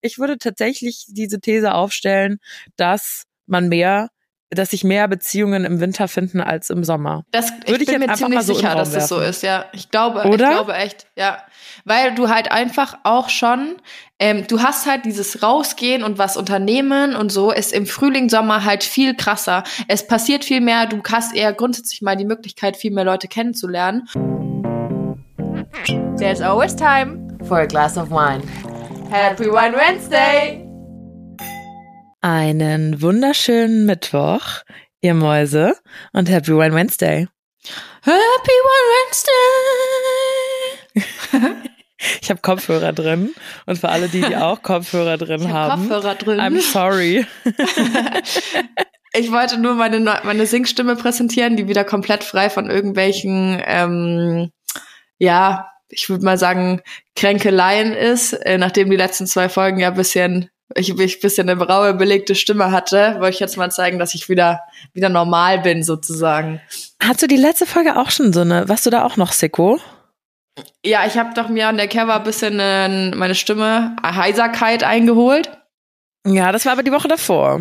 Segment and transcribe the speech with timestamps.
[0.00, 2.38] ich würde tatsächlich diese These aufstellen,
[2.76, 4.08] dass man mehr
[4.50, 7.24] dass sich mehr Beziehungen im Winter finden als im Sommer.
[7.30, 9.42] Das würde ich, ich bin jetzt mir ziemlich so sicher, dass das so ist.
[9.42, 10.32] Ja, ich glaube, Oder?
[10.32, 11.38] ich glaube echt, ja,
[11.84, 13.76] weil du halt einfach auch schon,
[14.18, 18.64] ähm, du hast halt dieses rausgehen und was unternehmen und so ist im Frühling, Sommer
[18.64, 19.64] halt viel krasser.
[19.86, 20.86] Es passiert viel mehr.
[20.86, 24.08] Du hast eher grundsätzlich mal die Möglichkeit, viel mehr Leute kennenzulernen.
[26.16, 28.42] There's always time for a glass of wine.
[29.10, 30.62] Happy Wine Wednesday!
[32.20, 34.42] Einen wunderschönen Mittwoch,
[35.00, 35.76] ihr Mäuse,
[36.12, 37.26] und Happy Wine Wednesday.
[38.02, 38.90] Happy Wine
[40.92, 41.56] Wednesday!
[42.20, 45.88] ich habe Kopfhörer drin und für alle die, die auch Kopfhörer drin ich hab haben,
[45.88, 46.40] Kopfhörer drin.
[46.40, 47.24] I'm sorry.
[49.14, 54.50] ich wollte nur meine meine Singstimme präsentieren, die wieder komplett frei von irgendwelchen ähm,
[55.16, 56.82] ja ich würde mal sagen,
[57.16, 61.94] Kränkeleien ist, äh, nachdem die letzten zwei Folgen ja bisschen ich, ich bisschen eine raue,
[61.94, 64.60] belegte Stimme hatte, wollte ich jetzt mal zeigen, dass ich wieder,
[64.92, 66.60] wieder normal bin, sozusagen.
[67.02, 69.80] Hast du die letzte Folge auch schon so eine, warst du da auch noch Sicko?
[70.84, 75.50] Ja, ich habe doch mir an der Cover ein bisschen äh, meine Stimme, Heiserkeit eingeholt.
[76.26, 77.60] Ja, das war aber die Woche davor.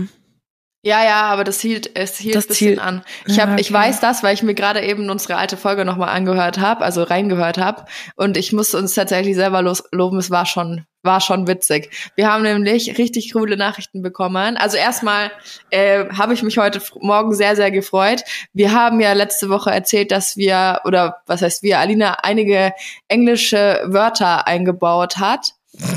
[0.88, 3.04] Ja, ja, aber das hielt, es hielt das ein bisschen an.
[3.26, 3.60] Ich hab, okay.
[3.60, 7.04] ich weiß das, weil ich mir gerade eben unsere alte Folge nochmal angehört habe, also
[7.04, 7.84] reingehört habe.
[8.16, 10.18] Und ich musste uns tatsächlich selber los, loben.
[10.18, 11.90] Es war schon, war schon witzig.
[12.16, 14.56] Wir haben nämlich richtig coole Nachrichten bekommen.
[14.56, 15.30] Also erstmal
[15.72, 18.24] äh, habe ich mich heute Morgen sehr, sehr gefreut.
[18.54, 22.72] Wir haben ja letzte Woche erzählt, dass wir, oder was heißt wir, Alina einige
[23.10, 25.52] englische Wörter eingebaut hat.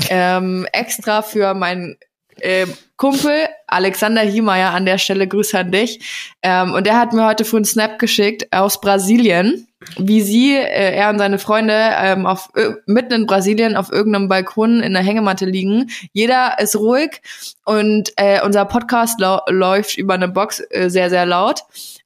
[0.09, 1.95] ähm, extra für mein
[2.41, 6.35] äh, Kumpel, Alexander Hiemeyer an der Stelle, Grüße an dich.
[6.43, 10.95] Ähm, und der hat mir heute früh einen Snap geschickt aus Brasilien, wie sie, äh,
[10.95, 15.01] er und seine Freunde ähm, auf, äh, mitten in Brasilien auf irgendeinem Balkon in der
[15.01, 15.89] Hängematte liegen.
[16.13, 17.21] Jeder ist ruhig
[17.65, 19.19] und äh, unser Podcast
[19.49, 21.61] läuft über eine Box äh, sehr, sehr laut.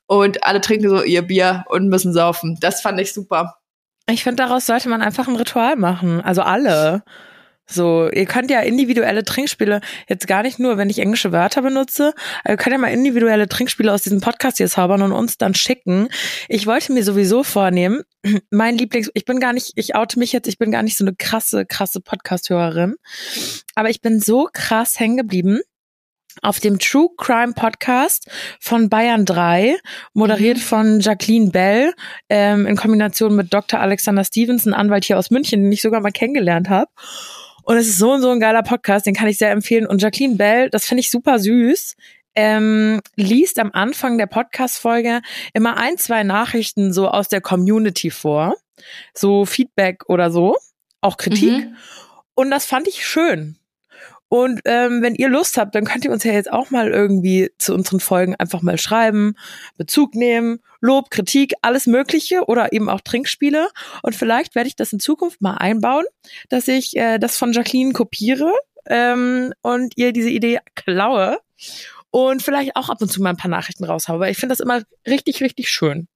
[0.08, 2.57] Und alle trinken so ihr Bier und müssen saufen.
[2.62, 3.57] Das fand ich super.
[4.07, 6.22] Ich finde, daraus sollte man einfach ein Ritual machen.
[6.22, 7.03] Also alle.
[7.68, 12.14] So, ihr könnt ja individuelle Trinkspiele, jetzt gar nicht nur, wenn ich englische Wörter benutze,
[12.48, 16.09] ihr könnt ja mal individuelle Trinkspiele aus diesem Podcast hier zaubern und uns dann schicken.
[16.48, 18.02] Ich wollte mir sowieso vornehmen,
[18.52, 21.03] mein Lieblings, ich bin gar nicht, ich oute mich jetzt, ich bin gar nicht so
[21.03, 22.96] eine krasse, krasse Podcast-Hörerin,
[23.74, 25.59] aber ich bin so krass hängen geblieben
[26.42, 29.78] auf dem True Crime Podcast von Bayern 3,
[30.14, 30.62] moderiert mhm.
[30.62, 31.94] von Jacqueline Bell,
[32.30, 33.80] ähm, in Kombination mit Dr.
[33.80, 36.92] Alexander Stevens, ein Anwalt hier aus München, den ich sogar mal kennengelernt habe.
[37.66, 39.88] Und es ist so und so ein geiler Podcast, den kann ich sehr empfehlen.
[39.88, 41.96] Und Jacqueline Bell, das finde ich super süß,
[42.36, 45.22] ähm, liest am Anfang der Podcast-Folge
[45.53, 48.56] immer ein, zwei Nachrichten so aus der Community vor.
[49.14, 50.58] So Feedback oder so,
[51.02, 51.66] auch Kritik.
[51.66, 51.76] Mhm.
[52.36, 53.58] Und das fand ich schön.
[54.28, 57.52] Und ähm, wenn ihr Lust habt, dann könnt ihr uns ja jetzt auch mal irgendwie
[57.58, 59.36] zu unseren Folgen einfach mal schreiben,
[59.78, 63.69] Bezug nehmen, Lob, Kritik, alles Mögliche oder eben auch Trinkspiele.
[64.02, 66.06] Und vielleicht werde ich das in Zukunft mal einbauen,
[66.50, 68.52] dass ich äh, das von Jacqueline kopiere
[68.88, 71.40] ähm, und ihr diese Idee klaue
[72.12, 74.19] und vielleicht auch ab und zu mal ein paar Nachrichten raushaue.
[74.19, 76.08] Weil ich finde das immer richtig, richtig schön.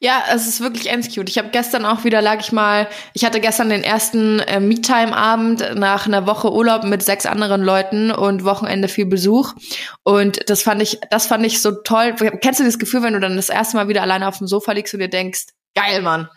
[0.00, 1.28] Ja, es ist wirklich ends cute.
[1.28, 5.76] Ich habe gestern auch wieder, lag ich mal, ich hatte gestern den ersten äh, Me-Time-Abend
[5.76, 9.54] nach einer Woche Urlaub mit sechs anderen Leuten und Wochenende viel Besuch.
[10.02, 12.14] Und das fand ich, das fand ich so toll.
[12.40, 14.72] Kennst du das Gefühl, wenn du dann das erste Mal wieder alleine auf dem Sofa
[14.72, 16.28] liegst und dir denkst, geil, Mann.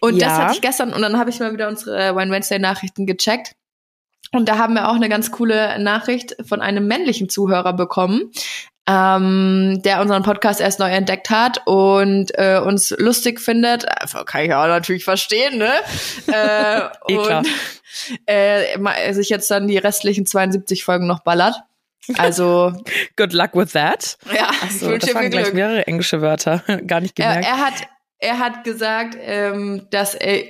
[0.00, 0.28] Und ja.
[0.28, 3.54] das hatte ich gestern und dann habe ich mal wieder unsere Wine Wednesday Nachrichten gecheckt.
[4.32, 8.32] Und da haben wir auch eine ganz coole Nachricht von einem männlichen Zuhörer bekommen,
[8.86, 13.86] ähm, der unseren Podcast erst neu entdeckt hat und äh, uns lustig findet.
[14.26, 15.72] Kann ich auch natürlich verstehen, ne?
[16.26, 17.48] äh, eh und
[18.26, 21.56] äh, sich jetzt dann die restlichen 72 Folgen noch ballert.
[22.18, 22.72] Also
[23.16, 24.18] good luck with that.
[24.26, 25.54] Ja, ich das waren gleich Glück.
[25.54, 27.46] mehrere englische Wörter, gar nicht gemerkt.
[27.46, 27.74] Er, er, hat
[28.18, 30.42] er hat gesagt, ähm, dass er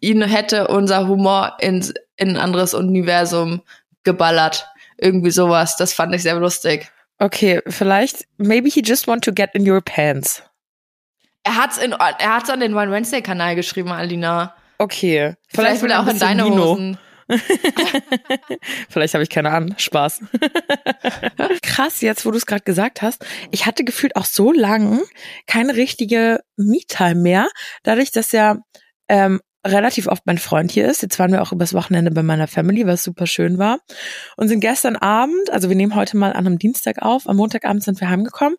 [0.00, 3.62] ihn hätte unser Humor in, in ein anderes Universum
[4.02, 4.66] geballert.
[4.98, 5.76] Irgendwie sowas.
[5.76, 6.90] Das fand ich sehr lustig.
[7.18, 10.42] Okay, vielleicht, maybe he just want to get in your pants.
[11.44, 14.54] Er hat's in, er hat's an den One Wednesday Kanal geschrieben, Alina.
[14.78, 15.34] Okay.
[15.48, 16.64] Vielleicht, vielleicht will er auch in deine Nino.
[16.72, 16.98] Hosen.
[18.88, 19.74] Vielleicht habe ich keine an.
[19.76, 20.20] Spaß.
[21.62, 25.02] Krass, jetzt wo du es gerade gesagt hast, ich hatte gefühlt auch so lang
[25.46, 27.48] keine richtige Me-Time mehr,
[27.82, 28.58] dadurch, dass ja
[29.08, 31.02] ähm, relativ oft mein Freund hier ist.
[31.02, 33.80] Jetzt waren wir auch übers Wochenende bei meiner Family, was super schön war.
[34.36, 37.82] Und sind gestern Abend, also wir nehmen heute mal an einem Dienstag auf, am Montagabend
[37.82, 38.56] sind wir heimgekommen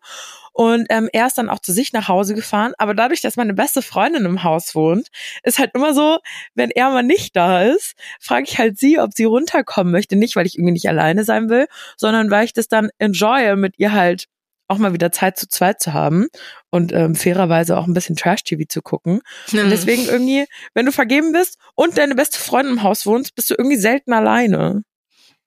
[0.52, 2.72] Und ähm, er ist dann auch zu sich nach Hause gefahren.
[2.78, 5.08] Aber dadurch, dass meine beste Freundin im Haus wohnt,
[5.42, 6.18] ist halt immer so,
[6.54, 10.16] wenn er mal nicht da ist, frage ich halt sie, ob sie runterkommen möchte.
[10.16, 11.66] Nicht, weil ich irgendwie nicht alleine sein will,
[11.96, 14.26] sondern weil ich das dann enjoye, mit ihr halt
[14.68, 16.28] auch mal wieder Zeit zu zweit zu haben
[16.70, 19.20] und ähm, fairerweise auch ein bisschen Trash-TV zu gucken.
[19.50, 19.60] Mhm.
[19.60, 20.44] Und deswegen irgendwie,
[20.74, 24.12] wenn du vergeben bist und deine beste Freundin im Haus wohnst, bist du irgendwie selten
[24.12, 24.82] alleine.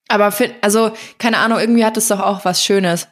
[0.07, 3.07] Aber für, also, keine Ahnung, irgendwie hat es doch auch was Schönes.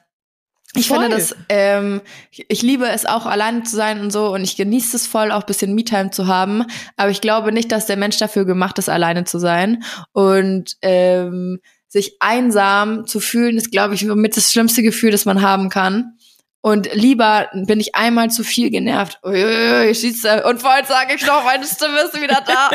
[0.75, 0.99] Ich voll.
[0.99, 2.01] finde das, ähm,
[2.31, 5.43] ich liebe es auch alleine zu sein und so und ich genieße es voll, auch
[5.43, 6.63] bisschen Me-Time zu haben.
[6.95, 9.83] Aber ich glaube nicht, dass der Mensch dafür gemacht ist, alleine zu sein.
[10.11, 11.59] Und ähm,
[11.89, 16.13] sich einsam zu fühlen, ist, glaube ich, mit das schlimmste Gefühl, das man haben kann.
[16.61, 19.19] Und lieber bin ich einmal zu viel genervt.
[19.23, 20.43] Uiuiui, schieße.
[20.45, 22.69] Und vorhin sage ich noch, meine Stimme ist wieder da.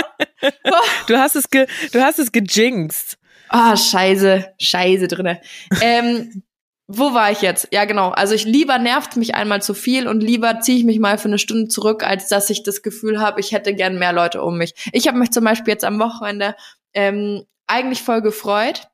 [1.06, 3.18] du hast es ge, du hast es gejinxt.
[3.50, 5.40] Ah, oh, scheiße, scheiße drinne.
[5.80, 6.42] Ähm,
[6.86, 7.68] wo war ich jetzt?
[7.72, 8.10] Ja, genau.
[8.10, 11.28] Also ich lieber nervt mich einmal zu viel und lieber ziehe ich mich mal für
[11.28, 14.58] eine Stunde zurück, als dass ich das Gefühl habe, ich hätte gern mehr Leute um
[14.58, 14.74] mich.
[14.92, 16.56] Ich habe mich zum Beispiel jetzt am Wochenende
[16.94, 18.88] ähm, eigentlich voll gefreut,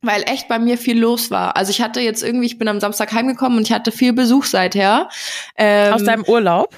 [0.00, 1.56] weil echt bei mir viel los war.
[1.56, 4.44] Also ich hatte jetzt irgendwie, ich bin am Samstag heimgekommen und ich hatte viel Besuch
[4.44, 5.08] seither.
[5.56, 6.74] Ähm, aus deinem Urlaub?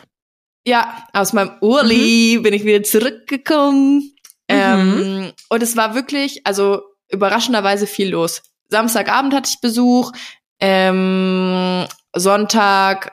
[0.64, 2.42] Ja, aus meinem Urli mhm.
[2.42, 4.12] bin ich wieder zurückgekommen.
[4.48, 4.56] Mhm.
[4.56, 8.42] Ähm, und es war wirklich, also überraschenderweise viel los.
[8.68, 10.12] Samstagabend hatte ich Besuch.
[10.60, 13.12] Ähm, Sonntag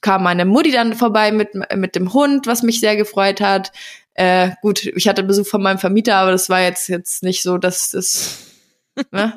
[0.00, 3.72] kam meine Mutti dann vorbei mit, mit dem Hund, was mich sehr gefreut hat.
[4.14, 7.58] Äh, gut, ich hatte Besuch von meinem Vermieter, aber das war jetzt, jetzt nicht so,
[7.58, 8.51] dass das
[9.10, 9.34] Ne?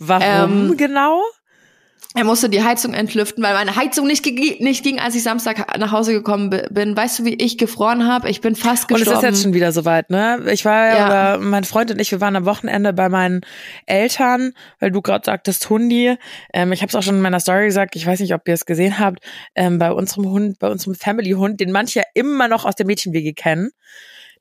[0.00, 1.22] Warum ähm, genau?
[2.14, 5.92] Er musste die Heizung entlüften, weil meine Heizung nicht, nicht ging, als ich Samstag nach
[5.92, 6.96] Hause gekommen bin.
[6.96, 8.30] Weißt du, wie ich gefroren habe?
[8.30, 9.10] Ich bin fast gestorben.
[9.10, 10.42] Und es ist jetzt schon wieder soweit, ne?
[10.50, 13.42] Ich war ja, ja mein Freund und ich, wir waren am Wochenende bei meinen
[13.84, 16.16] Eltern, weil du gerade sagtest Hundi.
[16.54, 18.54] Ähm, ich habe es auch schon in meiner Story gesagt, ich weiß nicht, ob ihr
[18.54, 19.20] es gesehen habt,
[19.54, 23.34] ähm, bei unserem Hund, bei unserem Family-Hund, den manche ja immer noch aus der Mädchenwege
[23.34, 23.70] kennen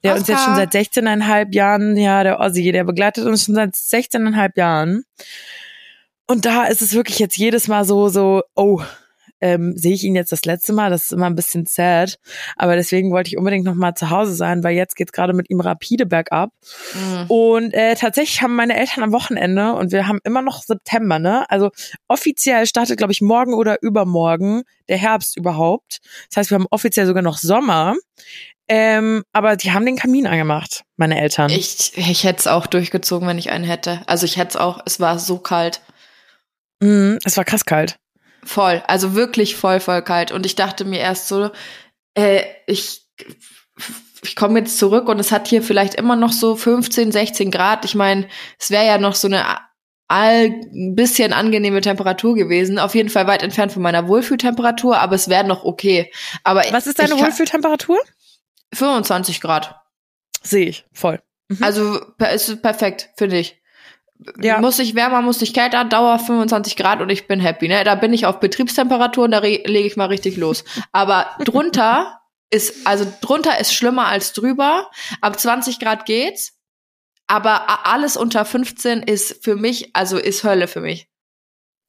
[0.04, 0.20] der Oscar.
[0.20, 4.52] uns jetzt schon seit 16,5 Jahren, ja, der Ossi, der begleitet uns schon seit 16,5
[4.56, 5.04] Jahren.
[6.28, 8.82] Und da ist es wirklich jetzt jedes Mal so, so, oh,
[9.42, 10.90] ähm, sehe ich ihn jetzt das letzte Mal.
[10.90, 12.18] Das ist immer ein bisschen sad.
[12.56, 15.50] Aber deswegen wollte ich unbedingt noch mal zu Hause sein, weil jetzt geht's gerade mit
[15.50, 16.52] ihm rapide bergab.
[16.94, 17.26] Mhm.
[17.28, 21.50] Und äh, tatsächlich haben meine Eltern am Wochenende und wir haben immer noch September, ne?
[21.50, 21.72] Also
[22.08, 26.00] offiziell startet, glaube ich, morgen oder übermorgen der Herbst überhaupt.
[26.30, 27.96] Das heißt, wir haben offiziell sogar noch Sommer.
[28.70, 31.50] Ähm, aber die haben den Kamin angemacht, meine Eltern.
[31.50, 34.02] Ich, ich hätte es auch durchgezogen, wenn ich einen hätte.
[34.08, 35.82] Also ich hätte es auch, es war so kalt.
[36.82, 37.98] Mhm, es war krass kalt.
[38.48, 40.32] Voll, also wirklich voll, voll kalt.
[40.32, 41.52] Und ich dachte mir erst so,
[42.14, 43.06] äh, ich,
[44.24, 47.84] ich komme jetzt zurück und es hat hier vielleicht immer noch so 15, 16 Grad.
[47.84, 49.44] Ich meine, es wäre ja noch so eine
[50.08, 52.80] all ein bisschen angenehme Temperatur gewesen.
[52.80, 56.10] Auf jeden Fall weit entfernt von meiner Wohlfühltemperatur, aber es wäre noch okay.
[56.46, 58.00] Aber was ist deine Wohlfühltemperatur?
[58.74, 59.76] 25 Grad.
[60.42, 61.22] Sehe ich, voll.
[61.50, 61.64] Mhm.
[61.64, 62.00] Also
[62.34, 63.62] ist perfekt, finde ich.
[64.42, 64.60] Ja.
[64.60, 67.68] Muss ich wärmer, muss ich kälter, Dauer 25 Grad und ich bin happy.
[67.68, 67.84] Ne?
[67.84, 70.64] Da bin ich auf Betriebstemperatur und da lege ich mal richtig los.
[70.92, 72.20] Aber drunter
[72.50, 74.90] ist, also drunter ist schlimmer als drüber.
[75.22, 76.54] Ab 20 Grad geht's.
[77.28, 81.08] Aber alles unter 15 ist für mich, also ist Hölle für mich.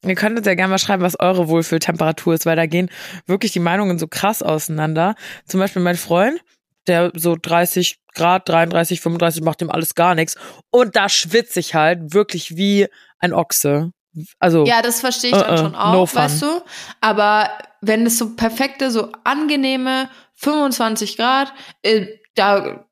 [0.05, 2.89] Ihr könntet ja gerne mal schreiben, was eure Wohlfühltemperatur ist, weil da gehen
[3.25, 5.15] wirklich die Meinungen so krass auseinander.
[5.45, 6.41] Zum Beispiel mein Freund,
[6.87, 10.35] der so 30 Grad, 33, 35 macht dem alles gar nichts.
[10.71, 12.87] Und da schwitze ich halt wirklich wie
[13.19, 13.91] ein Ochse.
[14.39, 14.65] Also.
[14.65, 16.61] Ja, das verstehe ich dann uh, schon auch, no weißt du?
[17.01, 17.49] Aber
[17.81, 22.85] wenn es so perfekte, so angenehme 25 Grad, äh, da,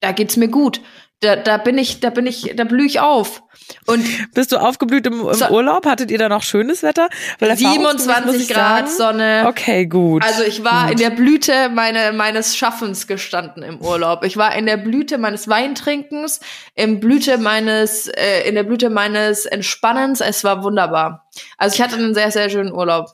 [0.00, 0.80] da geht's mir gut.
[1.20, 3.42] Da, da bin ich, da bin ich, da blühe ich auf.
[3.86, 4.04] Und
[4.34, 5.86] bist du aufgeblüht im, im so, Urlaub?
[5.86, 7.08] Hattet ihr da noch schönes Wetter?
[7.38, 9.44] Weil 27 Grad sagen, Sonne.
[9.48, 10.22] Okay, gut.
[10.22, 10.92] Also ich war gut.
[10.92, 14.24] in der Blüte meine, meines Schaffens gestanden im Urlaub.
[14.24, 16.40] Ich war in der Blüte meines Weintrinkens,
[16.74, 20.20] in Blüte meines, äh, in der Blüte meines Entspannens.
[20.20, 21.26] Es war wunderbar.
[21.56, 23.08] Also ich hatte einen sehr, sehr schönen Urlaub.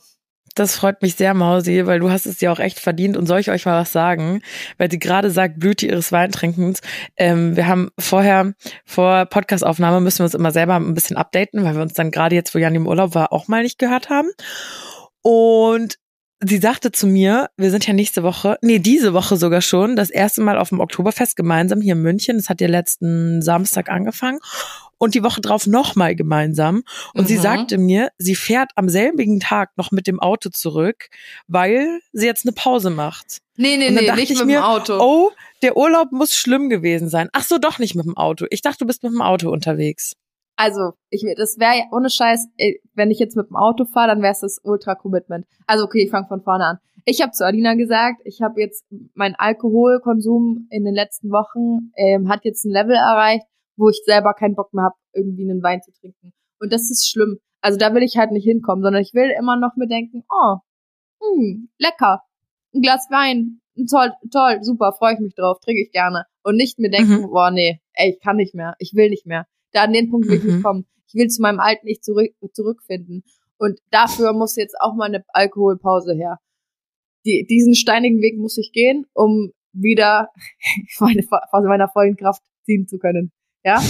[0.54, 3.40] Das freut mich sehr, Mausi, weil du hast es dir auch echt verdient und soll
[3.40, 4.42] ich euch mal was sagen,
[4.78, 6.80] weil sie gerade sagt, Blüte ihres Weintrinkens.
[7.16, 8.54] Ähm, wir haben vorher,
[8.85, 12.35] vor Podcastaufnahme müssen wir uns immer selber ein bisschen updaten, weil wir uns dann gerade
[12.35, 14.30] jetzt, wo Jan im Urlaub war, auch mal nicht gehört haben.
[15.23, 15.97] Und
[16.42, 20.11] sie sagte zu mir, wir sind ja nächste Woche, nee, diese Woche sogar schon, das
[20.11, 22.38] erste Mal auf dem Oktoberfest gemeinsam hier in München.
[22.38, 24.40] Das hat ja letzten Samstag angefangen
[25.00, 26.83] und die Woche drauf nochmal gemeinsam.
[27.14, 27.26] Und mhm.
[27.26, 31.09] sie sagte mir, sie fährt am selbigen Tag noch mit dem Auto zurück,
[31.49, 33.38] weil sie jetzt eine Pause macht.
[33.57, 34.99] Nee, nee, nee, nicht mit mir, dem Auto.
[35.00, 35.30] Oh,
[35.62, 37.28] der Urlaub muss schlimm gewesen sein.
[37.33, 38.47] Ach so, doch nicht mit dem Auto.
[38.50, 40.14] Ich dachte, du bist mit dem Auto unterwegs.
[40.57, 42.49] Also, ich, das wäre ohne Scheiß,
[42.95, 45.47] wenn ich jetzt mit dem Auto fahre, dann wäre es das Ultra-Commitment.
[45.66, 46.78] Also, okay, ich fange von vorne an.
[47.07, 52.28] Ich habe zu Alina gesagt, ich habe jetzt mein Alkoholkonsum in den letzten Wochen ähm,
[52.28, 53.47] hat jetzt ein Level erreicht,
[53.81, 56.33] wo ich selber keinen Bock mehr habe, irgendwie einen Wein zu trinken.
[56.61, 57.39] Und das ist schlimm.
[57.63, 60.57] Also da will ich halt nicht hinkommen, sondern ich will immer noch mir denken, oh,
[61.21, 62.23] mh, hm, lecker,
[62.75, 63.61] ein Glas Wein,
[63.91, 66.25] toll, toll, super, freue ich mich drauf, trinke ich gerne.
[66.43, 67.31] Und nicht mir denken, mhm.
[67.31, 69.47] boah, nee, ey, ich kann nicht mehr, ich will nicht mehr.
[69.73, 70.63] Da an den Punkt will ich nicht mhm.
[70.63, 70.87] kommen.
[71.07, 73.25] Ich will zu meinem alten Ich zurück, zurückfinden.
[73.59, 76.39] Und dafür muss jetzt auch mal eine Alkoholpause her.
[77.27, 80.29] Die, diesen steinigen Weg muss ich gehen, um wieder
[81.01, 83.33] meine, aus meiner vollen Kraft ziehen zu können.
[83.64, 83.83] Ja?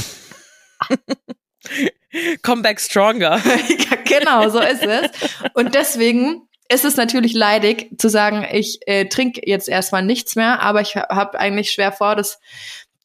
[2.42, 3.40] Come back stronger.
[3.44, 5.10] ja, genau, so ist es.
[5.54, 10.60] Und deswegen ist es natürlich leidig zu sagen, ich äh, trinke jetzt erstmal nichts mehr,
[10.60, 12.40] aber ich habe eigentlich schwer vor, das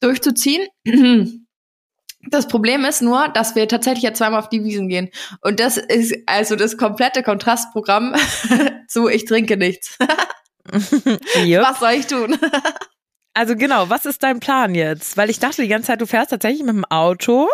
[0.00, 0.66] durchzuziehen.
[2.28, 5.10] Das Problem ist nur, dass wir tatsächlich ja zweimal auf die Wiesen gehen.
[5.42, 8.16] Und das ist also das komplette Kontrastprogramm
[8.88, 9.96] zu ich trinke nichts.
[10.68, 12.36] Was soll ich tun?
[13.36, 15.18] Also genau, was ist dein Plan jetzt?
[15.18, 17.50] Weil ich dachte die ganze Zeit, du fährst tatsächlich mit dem Auto.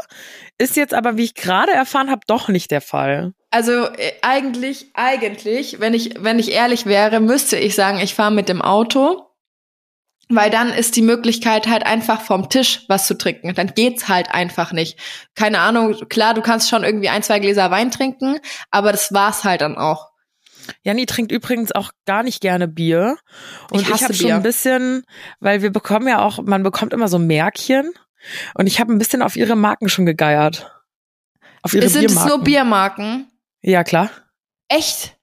[0.57, 3.33] Ist jetzt aber, wie ich gerade erfahren habe, doch nicht der Fall.
[3.51, 8.31] Also äh, eigentlich, eigentlich, wenn ich, wenn ich ehrlich wäre, müsste ich sagen, ich fahre
[8.31, 9.27] mit dem Auto.
[10.29, 13.53] Weil dann ist die Möglichkeit halt einfach vom Tisch was zu trinken.
[13.53, 15.01] Dann geht's halt einfach nicht.
[15.35, 18.39] Keine Ahnung, klar, du kannst schon irgendwie ein, zwei Gläser Wein trinken,
[18.71, 20.12] aber das war's halt dann auch.
[20.83, 23.17] Janni trinkt übrigens auch gar nicht gerne Bier.
[23.71, 25.05] Und ich, ich habe schon ein bisschen,
[25.41, 27.93] weil wir bekommen ja auch, man bekommt immer so Märkchen.
[28.55, 30.71] Und ich habe ein bisschen auf ihre Marken schon gegeiert.
[31.63, 32.31] Auf ihre Sind Biermarken.
[32.31, 33.31] es nur Biermarken?
[33.61, 34.11] Ja, klar.
[34.69, 35.17] Echt?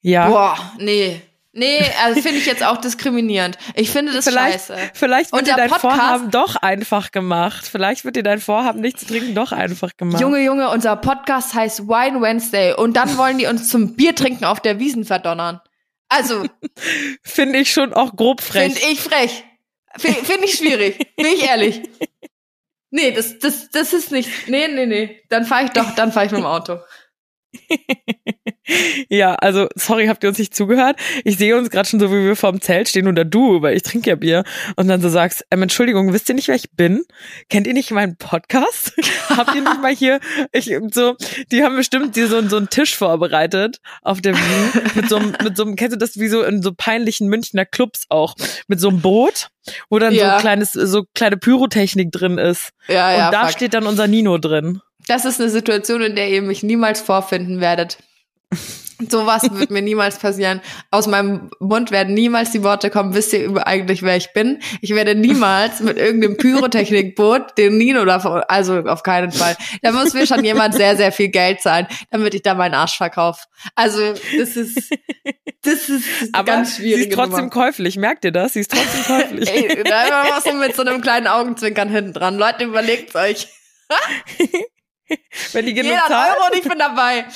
[0.00, 0.28] Ja.
[0.28, 1.20] Boah, nee.
[1.58, 3.58] Nee, also finde ich jetzt auch diskriminierend.
[3.74, 4.76] Ich finde das vielleicht, scheiße.
[4.94, 7.66] Vielleicht wird dir dein Podcast, Vorhaben doch einfach gemacht.
[7.66, 10.20] Vielleicht wird dir dein Vorhaben, nicht zu trinken, doch einfach gemacht.
[10.20, 14.60] Junge, Junge, unser Podcast heißt Wine Wednesday und dann wollen die uns zum Biertrinken auf
[14.60, 15.60] der Wiesen verdonnern.
[16.08, 16.44] Also.
[17.24, 18.74] finde ich schon auch grob frech.
[18.74, 19.44] Finde ich frech.
[19.96, 21.16] Finde find ich schwierig.
[21.16, 21.82] Bin ich ehrlich.
[22.90, 24.48] Nee, das, das, das ist nicht.
[24.48, 25.20] Nee, nee, nee.
[25.28, 26.78] Dann fahre ich doch, dann fahre ich mit dem Auto.
[29.08, 30.96] ja, also sorry, habt ihr uns nicht zugehört?
[31.24, 33.82] Ich sehe uns gerade schon so, wie wir vorm Zelt stehen oder du, weil ich
[33.82, 34.44] trinke ja Bier
[34.76, 37.04] und dann so sagst, ähm, Entschuldigung, wisst ihr nicht, wer ich bin?
[37.48, 38.92] Kennt ihr nicht meinen Podcast?
[39.30, 40.20] habt ihr nicht mal hier,
[40.52, 41.16] ich so,
[41.50, 45.34] die haben bestimmt dir so, so einen Tisch vorbereitet auf der Bühne mit so einem,
[45.42, 48.34] mit so einem, kennst du das wie so in so peinlichen Münchner Clubs auch,
[48.66, 49.48] mit so einem Boot,
[49.88, 50.36] wo dann ja.
[50.36, 52.70] so kleines, so kleine Pyrotechnik drin ist.
[52.88, 53.26] Ja, ja.
[53.26, 53.52] Und da fuck.
[53.52, 54.80] steht dann unser Nino drin.
[55.08, 57.98] Das ist eine Situation, in der ihr mich niemals vorfinden werdet.
[59.08, 60.60] Sowas wird mir niemals passieren.
[60.90, 64.60] Aus meinem Mund werden niemals die Worte kommen, wisst ihr über eigentlich, wer ich bin?
[64.80, 69.56] Ich werde niemals mit irgendeinem Pyrotechnikboot den Nino davon, also auf keinen Fall.
[69.82, 72.96] Da muss mir schon jemand sehr, sehr viel Geld zahlen, damit ich da meinen Arsch
[72.96, 73.44] verkaufe.
[73.76, 74.90] Also, das ist,
[75.62, 77.04] das ist Aber ganz schwierig.
[77.04, 77.50] Sie ist trotzdem Nummer.
[77.50, 78.54] käuflich, merkt ihr das?
[78.54, 79.48] Sie ist trotzdem käuflich.
[79.48, 82.36] Ey, da immer so mit so einem kleinen Augenzwinkern hinten dran.
[82.36, 83.46] Leute, überlegt's euch.
[85.52, 86.36] Wenn die genug Jeder zahlt.
[86.36, 87.26] Euro und ich bin dabei.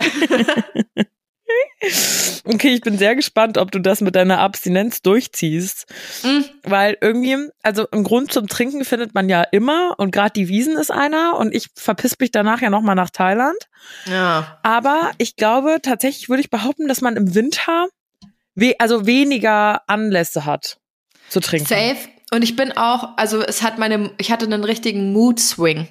[2.44, 5.86] okay, ich bin sehr gespannt, ob du das mit deiner Abstinenz durchziehst.
[6.22, 6.44] Mhm.
[6.62, 10.76] Weil irgendwie, also einen Grund zum Trinken findet man ja immer und gerade die Wiesen
[10.76, 13.58] ist einer und ich verpiss mich danach ja nochmal nach Thailand.
[14.06, 14.58] Ja.
[14.62, 17.88] Aber ich glaube, tatsächlich würde ich behaupten, dass man im Winter
[18.54, 20.78] we also weniger Anlässe hat
[21.28, 21.68] zu trinken.
[21.68, 22.17] Safe.
[22.30, 25.88] Und ich bin auch, also es hat meine, ich hatte einen richtigen Mood Swing.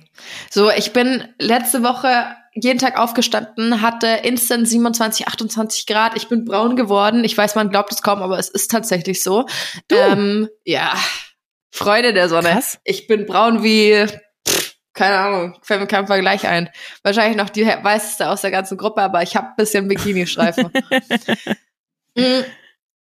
[0.52, 6.16] So, ich bin letzte Woche jeden Tag aufgestanden, hatte instant 27, 28 Grad.
[6.16, 7.24] Ich bin braun geworden.
[7.24, 9.46] Ich weiß, man glaubt es kaum, aber es ist tatsächlich so.
[9.88, 9.96] Du?
[9.96, 10.96] Ähm, ja,
[11.72, 12.50] Freude der Sonne.
[12.50, 12.80] Krass.
[12.84, 14.06] Ich bin braun wie,
[14.48, 16.70] pff, keine Ahnung, fällt mir kein Vergleich ein.
[17.04, 20.72] Wahrscheinlich noch die weißeste aus der ganzen Gruppe, aber ich habe ein bisschen Bikini-Streifen.
[22.16, 22.44] mm.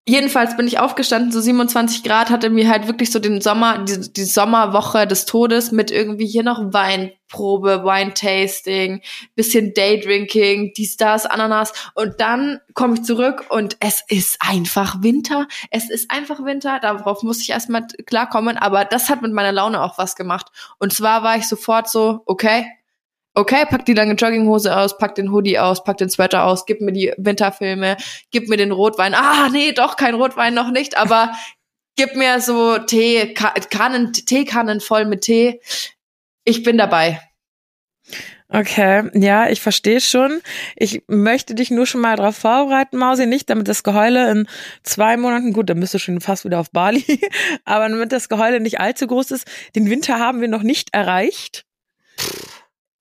[0.10, 4.14] Jedenfalls bin ich aufgestanden, so 27 Grad, hatte mir halt wirklich so den Sommer, die,
[4.14, 9.02] die Sommerwoche des Todes mit irgendwie hier noch Weinprobe, Wine-Tasting,
[9.36, 11.74] bisschen Daydrinking, dies, das, Ananas.
[11.94, 15.46] Und dann komme ich zurück und es ist einfach Winter.
[15.72, 16.80] Es ist einfach Winter.
[16.80, 18.56] Darauf muss ich erstmal klarkommen.
[18.56, 20.48] Aber das hat mit meiner Laune auch was gemacht.
[20.80, 22.66] Und zwar war ich sofort so, okay,
[23.38, 26.82] okay, pack die lange Jogginghose aus, pack den Hoodie aus, pack den Sweater aus, gib
[26.82, 27.98] mir die Winterfilme,
[28.32, 29.14] gib mir den Rotwein.
[29.14, 31.32] Ah, nee, doch, kein Rotwein noch nicht, aber
[31.96, 35.62] gib mir so Tee, Kannen, Teekannen voll mit Tee.
[36.44, 37.22] Ich bin dabei.
[38.50, 40.42] Okay, ja, ich verstehe schon.
[40.78, 44.48] Ich möchte dich nur schon mal darauf vorbereiten, Mausi, nicht damit das Geheule in
[44.84, 47.04] zwei Monaten, gut, dann bist du schon fast wieder auf Bali,
[47.66, 49.48] aber damit das Geheule nicht allzu groß ist.
[49.76, 51.66] Den Winter haben wir noch nicht erreicht.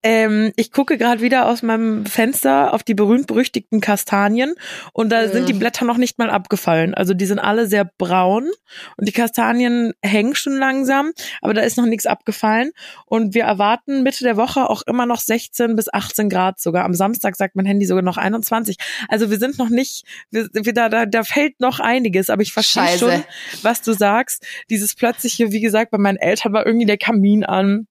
[0.03, 4.55] Ähm, ich gucke gerade wieder aus meinem Fenster auf die berühmt-berüchtigten Kastanien
[4.93, 5.29] und da ja.
[5.29, 6.95] sind die Blätter noch nicht mal abgefallen.
[6.95, 8.51] Also die sind alle sehr braun
[8.97, 12.71] und die Kastanien hängen schon langsam, aber da ist noch nichts abgefallen.
[13.07, 16.85] Und wir erwarten Mitte der Woche auch immer noch 16 bis 18 Grad sogar.
[16.85, 18.77] Am Samstag sagt mein Handy sogar noch 21.
[19.09, 22.53] Also wir sind noch nicht, wir, wir, da, da, da fällt noch einiges, aber ich
[22.53, 23.25] verstehe schon,
[23.63, 24.47] was du sagst.
[24.71, 27.87] Dieses plötzliche, wie gesagt, bei meinen Eltern war irgendwie der Kamin an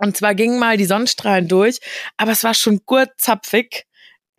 [0.00, 1.80] und zwar gingen mal die Sonnenstrahlen durch,
[2.16, 3.86] aber es war schon gut zapfig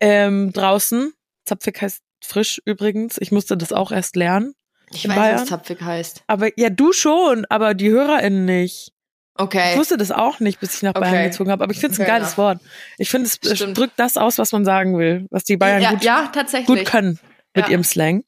[0.00, 1.12] ähm, draußen.
[1.44, 3.16] Zapfig heißt frisch übrigens.
[3.18, 4.54] Ich musste das auch erst lernen.
[4.90, 5.40] Ich weiß, Bayern.
[5.40, 6.24] was zapfig heißt.
[6.26, 8.92] Aber ja, du schon, aber die HörerInnen nicht.
[9.34, 9.72] Okay.
[9.72, 11.28] Ich wusste das auch nicht, bis ich nach Bayern okay.
[11.30, 11.64] gezogen habe.
[11.64, 12.36] Aber ich finde es ein geiles.
[12.36, 12.60] Wort.
[12.98, 13.78] Ich finde, es Stimmt.
[13.78, 16.66] drückt das aus, was man sagen will, was die Bayern ja, gut, ja, tatsächlich.
[16.66, 17.18] gut können
[17.54, 17.70] mit ja.
[17.70, 18.24] ihrem Slang.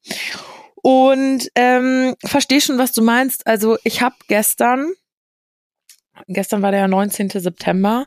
[0.76, 3.46] Und ähm, verstehe schon, was du meinst.
[3.46, 4.92] Also ich habe gestern
[6.28, 7.30] gestern war der 19.
[7.30, 8.06] September,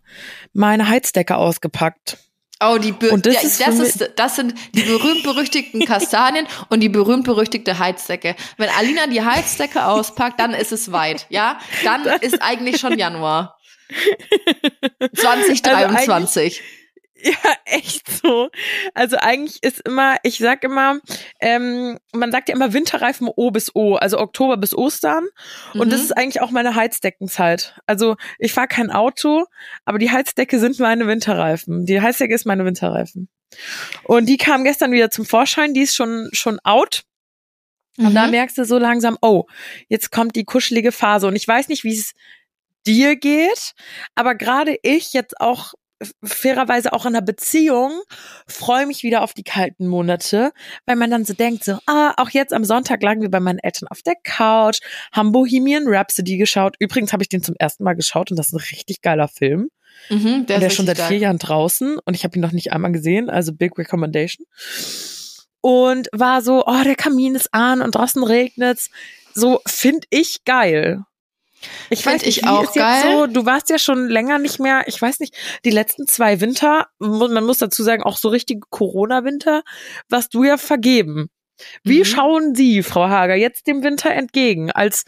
[0.53, 2.17] meine Heizdecke ausgepackt.
[2.59, 6.79] Oh, die Be und das, ja, ist das, ist, das sind die berühmt-berüchtigten Kastanien und
[6.79, 8.35] die berühmt-berüchtigte Heizdecke.
[8.57, 11.59] Wenn Alina die Heizdecke auspackt, dann ist es weit, ja?
[11.83, 13.57] Dann ist eigentlich schon Januar.
[15.13, 16.61] 2023.
[16.71, 16.76] Also
[17.19, 18.49] Ja, echt so.
[18.93, 20.99] Also eigentlich ist immer, ich sag immer,
[21.39, 25.25] ähm, man sagt ja immer Winterreifen O bis O, also Oktober bis Ostern.
[25.73, 25.89] Und mhm.
[25.91, 27.79] das ist eigentlich auch meine Heizdeckenzeit.
[27.85, 29.45] Also ich fahre kein Auto,
[29.85, 31.85] aber die Heizdecke sind meine Winterreifen.
[31.85, 33.29] Die Heizdecke ist meine Winterreifen.
[34.03, 37.03] Und die kam gestern wieder zum Vorschein, die ist schon, schon out.
[37.97, 38.15] Und mhm.
[38.15, 39.45] da merkst du so langsam, oh,
[39.87, 41.27] jetzt kommt die kuschelige Phase.
[41.27, 42.13] Und ich weiß nicht, wie es
[42.85, 43.73] dir geht,
[44.15, 45.73] aber gerade ich jetzt auch
[46.23, 47.91] fairerweise auch in einer Beziehung
[48.47, 50.51] freue mich wieder auf die kalten Monate,
[50.85, 53.59] weil man dann so denkt, so, ah, auch jetzt am Sonntag lagen wir bei meinen
[53.59, 54.79] Eltern auf der Couch,
[55.11, 56.75] haben Bohemian Rhapsody geschaut.
[56.79, 59.69] Übrigens habe ich den zum ersten Mal geschaut und das ist ein richtig geiler Film.
[60.09, 62.71] Mhm, der, der ist schon seit vier Jahren draußen und ich habe ihn noch nicht
[62.71, 64.45] einmal gesehen, also Big Recommendation.
[65.61, 68.89] Und war so, oh, der Kamin ist an und draußen regnet's.
[69.33, 71.03] So finde ich geil.
[71.89, 73.03] Ich weiß nicht, ich auch geil.
[73.03, 75.35] So, du warst ja schon länger nicht mehr, ich weiß nicht,
[75.65, 79.63] die letzten zwei Winter, man muss dazu sagen, auch so richtige Corona-Winter,
[80.09, 81.29] warst du ja vergeben.
[81.83, 82.05] Wie mhm.
[82.05, 84.71] schauen Sie, Frau Hager, jetzt dem Winter entgegen?
[84.71, 85.05] Als,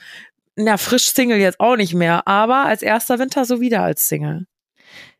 [0.55, 4.45] na, frisch Single jetzt auch nicht mehr, aber als erster Winter so wieder als Single.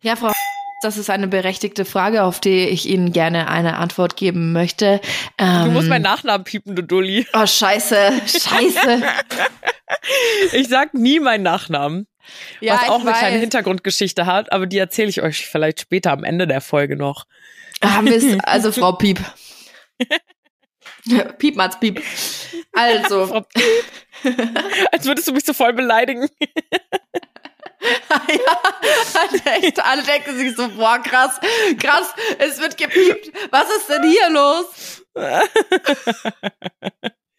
[0.02, 0.32] Ja, Frau
[0.82, 5.02] das ist eine berechtigte Frage, auf die ich Ihnen gerne eine Antwort geben möchte.
[5.38, 7.28] Ähm, du musst meinen Nachnamen piepen, du Dulli.
[7.34, 9.04] Oh, scheiße, scheiße.
[10.54, 12.08] ich sag nie meinen Nachnamen.
[12.62, 13.20] Ja, was auch eine weiß.
[13.20, 17.26] kleine Hintergrundgeschichte hat, aber die erzähle ich euch vielleicht später am Ende der Folge noch.
[17.82, 19.20] Ah, Mist, also Frau Piep.
[21.40, 22.02] Piep, Mats, Piep.
[22.74, 23.28] Also.
[23.28, 23.64] Frau Piep.
[24.92, 26.30] Als würdest du mich so voll beleidigen.
[28.30, 31.40] ja, echt, alle denken sich so, boah, krass,
[31.80, 33.32] krass, es wird gepiept.
[33.52, 35.04] Was ist denn hier los?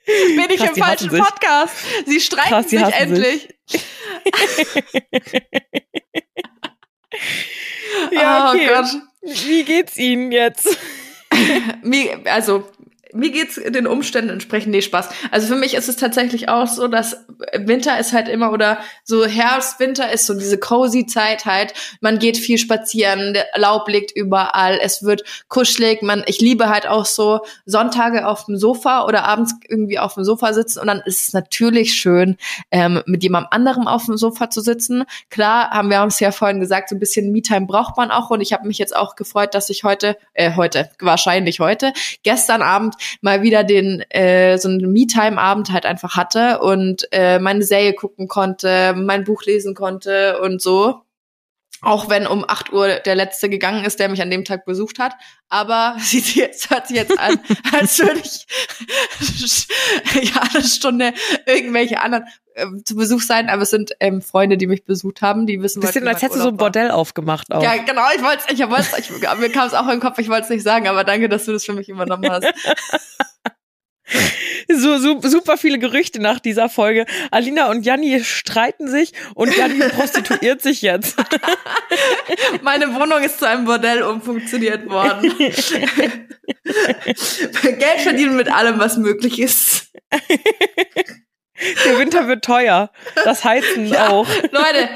[0.07, 1.74] Bin ich krass, im falschen Podcast?
[2.07, 3.48] Sie streiten krass, sich endlich.
[3.66, 3.85] Sich.
[8.11, 8.66] ja, oh okay.
[8.66, 8.87] Gott.
[9.22, 10.79] Wie geht's Ihnen jetzt?
[12.24, 12.64] also,
[13.12, 15.09] mir geht's den Umständen entsprechend, nee, Spaß.
[15.31, 19.25] Also für mich ist es tatsächlich auch so, dass Winter ist halt immer oder so
[19.25, 21.75] Herbst, Winter ist so diese cozy Zeit halt.
[22.01, 26.03] Man geht viel spazieren, der Laub liegt überall, es wird kuschelig.
[26.03, 30.25] Man, ich liebe halt auch so Sonntage auf dem Sofa oder abends irgendwie auf dem
[30.25, 32.37] Sofa sitzen und dann ist es natürlich schön,
[32.70, 35.05] ähm, mit jemandem anderem auf dem Sofa zu sitzen.
[35.31, 38.40] Klar, haben wir uns ja vorhin gesagt, so ein bisschen Me-Time braucht man auch und
[38.40, 41.92] ich habe mich jetzt auch gefreut, dass ich heute, äh, heute, wahrscheinlich heute,
[42.23, 47.63] gestern Abend mal wieder den äh, so einen Me-Time-Abend halt einfach hatte und äh, meine
[47.63, 51.03] Serie gucken konnte, mein Buch lesen konnte und so.
[51.83, 54.99] Auch wenn um 8 Uhr der letzte gegangen ist, der mich an dem Tag besucht
[54.99, 55.15] hat.
[55.49, 57.41] Aber sie jetzt hört sich jetzt an,
[57.73, 58.47] als würde ich
[60.35, 61.15] ja eine Stunde
[61.47, 62.25] irgendwelche anderen
[62.85, 63.49] zu Besuch sein.
[63.49, 66.39] Aber es sind ähm, Freunde, die mich besucht haben, die wissen, was Bisschen, als hättest
[66.39, 67.63] du so ein Bordell aufgemacht auch.
[67.63, 68.03] Ja, genau.
[68.15, 70.63] Ich wollte ich wollte ich, mir kam es auch im Kopf, ich wollte es nicht
[70.63, 72.47] sagen, aber danke, dass du das für mich übernommen hast.
[74.69, 77.07] so, so super viele Gerüchte nach dieser Folge.
[77.31, 81.17] Alina und Janni streiten sich und Janni prostituiert sich jetzt.
[82.63, 85.33] Meine Wohnung ist zu einem Bordell umfunktioniert worden.
[87.63, 89.93] Geld verdienen mit allem, was möglich ist.
[91.85, 92.90] Der Winter wird teuer.
[93.25, 94.27] Das Heizen ja, auch.
[94.51, 94.88] Leute,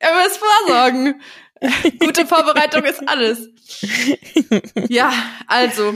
[0.00, 1.20] ihr müsst vorsorgen.
[2.00, 3.48] Gute Vorbereitung ist alles.
[4.88, 5.12] Ja,
[5.46, 5.94] also.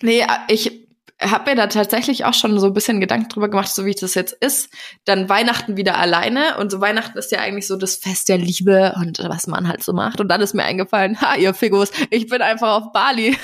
[0.00, 0.82] Nee, ich
[1.20, 4.14] habe mir da tatsächlich auch schon so ein bisschen Gedanken drüber gemacht, so wie das
[4.14, 4.70] jetzt ist.
[5.04, 8.94] Dann Weihnachten wieder alleine und so Weihnachten ist ja eigentlich so das Fest der Liebe
[8.96, 10.20] und was man halt so macht.
[10.20, 13.36] Und dann ist mir eingefallen, ha, ihr Figos, ich bin einfach auf Bali.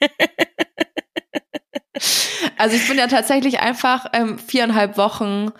[2.58, 5.52] also ich bin ja tatsächlich einfach ähm, viereinhalb Wochen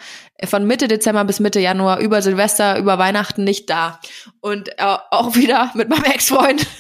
[0.44, 4.00] von Mitte Dezember bis Mitte Januar über Silvester, über Weihnachten nicht da.
[4.40, 6.66] Und äh, auch wieder mit meinem Ex-Freund.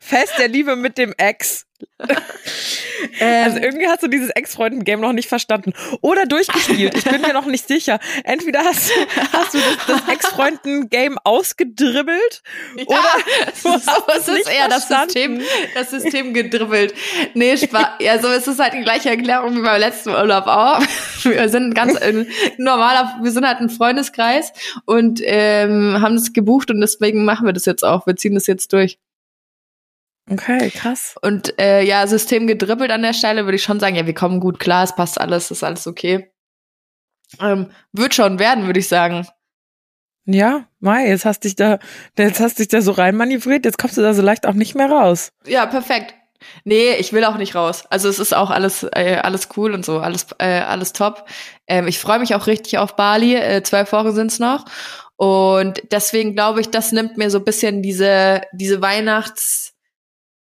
[0.00, 1.66] Fest der Liebe mit dem Ex.
[3.20, 3.44] Ähm.
[3.44, 5.72] also irgendwie hast du dieses Ex-Freunden-Game noch nicht verstanden.
[6.00, 6.96] Oder durchgespielt.
[6.96, 8.00] Ich bin mir noch nicht sicher.
[8.24, 8.90] Entweder hast,
[9.32, 12.42] hast du das, das Ex-Freunden-Game ausgedribbelt
[12.76, 12.98] ja, oder
[13.62, 15.40] du hast es ist eher das System,
[15.74, 16.94] das System gedribbelt.
[17.34, 17.86] Nee, Spaß.
[18.00, 20.80] Ja, so ist es halt die gleiche Erklärung wie beim letzten Urlaub auch.
[21.22, 21.98] Wir sind ganz
[22.58, 24.52] normaler, wir sind halt ein Freundeskreis
[24.84, 28.06] und ähm, haben das gebucht und deswegen machen wir das jetzt auch.
[28.06, 28.98] Wir ziehen das jetzt durch.
[30.30, 31.16] Okay, krass.
[31.20, 34.40] Und äh, ja, System gedribbelt an der Stelle, würde ich schon sagen, ja, wir kommen
[34.40, 36.30] gut klar, es passt alles, ist alles okay.
[37.40, 39.26] Ähm, wird schon werden, würde ich sagen.
[40.26, 41.78] Ja, Mai, jetzt hast dich da,
[42.16, 44.90] jetzt hast dich da so reinmanövriert, jetzt kommst du da so leicht auch nicht mehr
[44.90, 45.32] raus.
[45.44, 46.14] Ja, perfekt.
[46.64, 47.84] Nee, ich will auch nicht raus.
[47.90, 51.26] Also es ist auch alles, äh, alles cool und so, alles, äh, alles top.
[51.66, 53.34] Ähm, ich freue mich auch richtig auf Bali.
[53.34, 54.64] Äh, zwei Wochen sind's noch.
[55.16, 59.73] Und deswegen glaube ich, das nimmt mir so ein bisschen diese, diese Weihnachts-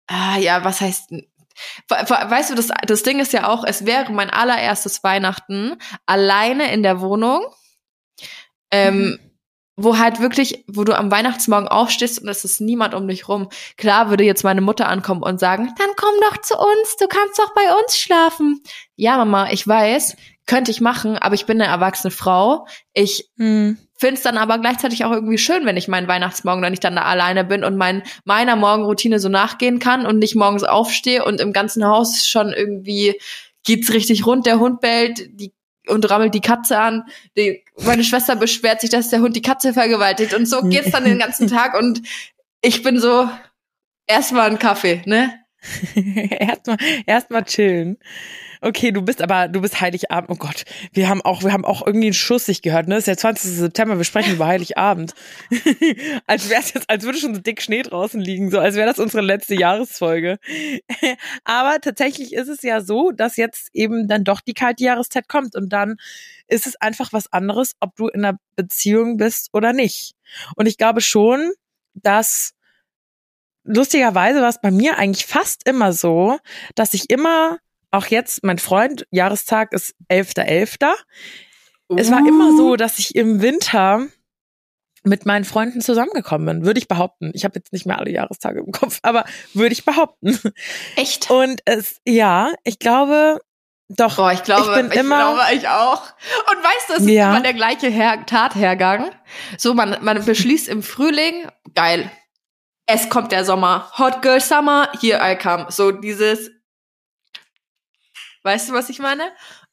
[0.07, 1.11] ah, ja, was heißt,
[1.89, 6.83] weißt du, das, das Ding ist ja auch, es wäre mein allererstes Weihnachten alleine in
[6.83, 7.45] der Wohnung,
[8.71, 9.19] ähm, mhm.
[9.75, 13.49] wo halt wirklich, wo du am Weihnachtsmorgen aufstehst und es ist niemand um dich rum.
[13.77, 17.39] Klar würde jetzt meine Mutter ankommen und sagen, dann komm doch zu uns, du kannst
[17.39, 18.61] doch bei uns schlafen.
[18.95, 20.15] Ja, Mama, ich weiß,
[20.45, 22.67] könnte ich machen, aber ich bin eine erwachsene Frau.
[22.93, 26.71] Ich mhm finde es dann aber gleichzeitig auch irgendwie schön, wenn ich meinen Weihnachtsmorgen dann
[26.71, 30.63] nicht dann da alleine bin und mein, meiner Morgenroutine so nachgehen kann und nicht morgens
[30.63, 33.19] aufstehe und im ganzen Haus schon irgendwie
[33.63, 35.51] geht's richtig rund, der Hund bellt, die
[35.87, 37.05] und rammelt die Katze an.
[37.37, 41.05] Die, meine Schwester beschwert sich, dass der Hund die Katze vergewaltigt und so geht's dann
[41.05, 42.01] den ganzen Tag und
[42.61, 43.29] ich bin so
[44.05, 45.33] erstmal ein Kaffee, ne?
[45.95, 47.97] erstmal erstmal chillen.
[48.61, 50.29] Okay, du bist aber, du bist Heiligabend.
[50.29, 52.95] Oh Gott, wir haben auch, wir haben auch irgendwie einen Schuss sich gehört, ne?
[52.95, 53.51] Es ist der 20.
[53.51, 55.13] September, wir sprechen über Heiligabend.
[56.27, 58.99] als wäre jetzt, als würde schon so dick Schnee draußen liegen, so als wäre das
[58.99, 60.39] unsere letzte Jahresfolge.
[61.43, 65.55] aber tatsächlich ist es ja so, dass jetzt eben dann doch die kalte Jahreszeit kommt
[65.55, 65.97] und dann
[66.47, 70.13] ist es einfach was anderes, ob du in einer Beziehung bist oder nicht.
[70.55, 71.51] Und ich glaube schon,
[71.93, 72.53] dass
[73.63, 76.39] lustigerweise war es bei mir eigentlich fast immer so,
[76.75, 77.57] dass ich immer
[77.91, 80.81] auch jetzt, mein Freund, Jahrestag ist 11.11.
[80.81, 80.93] .11.
[81.89, 81.95] Uh.
[81.97, 82.75] Es war immer so, uh.
[82.75, 84.07] dass ich im Winter
[85.03, 87.31] mit meinen Freunden zusammengekommen bin, würde ich behaupten.
[87.33, 90.37] Ich habe jetzt nicht mehr alle Jahrestage im Kopf, aber würde ich behaupten.
[90.95, 91.29] Echt?
[91.31, 93.39] Und es, ja, ich glaube,
[93.89, 94.17] doch.
[94.17, 96.03] Boah, ich glaube, ich, bin ich immer, glaube, ich auch.
[96.51, 97.31] Und weißt du, es ist ja.
[97.31, 99.11] immer der gleiche Her Tathergang.
[99.57, 102.11] So, man, man beschließt im Frühling, geil.
[102.85, 103.91] Es kommt der Sommer.
[103.97, 105.67] Hot Girl Summer, here I come.
[105.69, 106.51] So dieses,
[108.47, 109.23] Weißt du, was ich meine?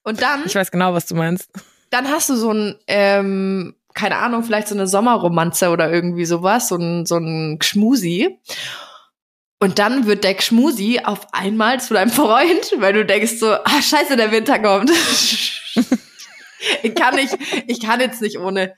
[0.02, 0.44] Und dann.
[0.46, 1.48] Ich weiß genau, was du meinst.
[1.90, 6.70] Dann hast du so ein, ähm, keine Ahnung, vielleicht so eine Sommerromanze oder irgendwie sowas,
[6.70, 8.36] so ein, so ein Gschmusi.
[9.60, 13.80] Und dann wird der Gschmusi auf einmal zu deinem Freund, weil du denkst so, ah,
[13.80, 14.90] scheiße, der Winter kommt.
[16.82, 18.74] ich kann nicht, ich kann jetzt nicht ohne.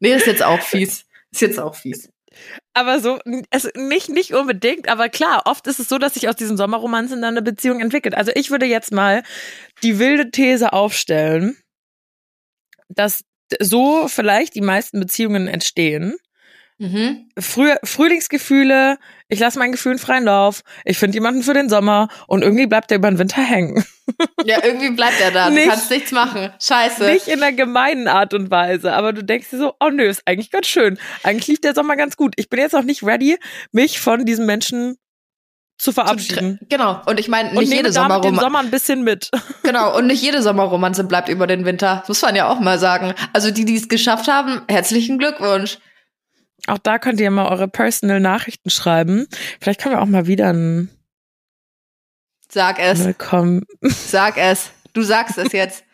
[0.00, 1.04] Nee, ist jetzt auch fies.
[1.30, 2.10] Ist jetzt auch fies
[2.74, 3.18] aber so,
[3.50, 7.22] also nicht, nicht unbedingt, aber klar, oft ist es so, dass sich aus diesen Sommerromanzen
[7.22, 8.14] dann eine Beziehung entwickelt.
[8.14, 9.22] Also ich würde jetzt mal
[9.82, 11.56] die wilde These aufstellen,
[12.88, 13.24] dass
[13.60, 16.16] so vielleicht die meisten Beziehungen entstehen.
[16.82, 17.28] Mhm.
[17.38, 22.42] Früh, Frühlingsgefühle, ich lasse meinen Gefühlen freien Lauf, ich finde jemanden für den Sommer und
[22.42, 23.84] irgendwie bleibt der über den Winter hängen.
[24.44, 25.48] Ja, irgendwie bleibt er da.
[25.48, 26.50] Du nicht, kannst nichts machen.
[26.60, 27.04] Scheiße.
[27.06, 30.22] Nicht in einer gemeinen Art und Weise, aber du denkst dir so, oh nö, ist
[30.26, 30.98] eigentlich ganz schön.
[31.22, 32.34] Eigentlich lief der Sommer ganz gut.
[32.36, 33.38] Ich bin jetzt noch nicht ready,
[33.70, 34.96] mich von diesem Menschen
[35.78, 36.58] zu verabschieden.
[36.68, 37.00] Genau.
[37.06, 38.28] Und ich meine, nicht jede Sommerromanze.
[38.28, 39.30] den Sommer ein bisschen mit.
[39.62, 39.96] Genau.
[39.96, 41.98] Und nicht jede Sommerromanze bleibt über den Winter.
[42.00, 43.14] Das muss man ja auch mal sagen.
[43.32, 45.78] Also die, die es geschafft haben, herzlichen Glückwunsch.
[46.68, 49.26] Auch da könnt ihr mal eure Personal Nachrichten schreiben.
[49.60, 50.90] Vielleicht können wir auch mal wieder ein
[52.52, 53.02] Sag es.
[53.04, 53.62] Willkommen.
[53.82, 54.70] Sag es.
[54.92, 55.84] Du sagst es jetzt.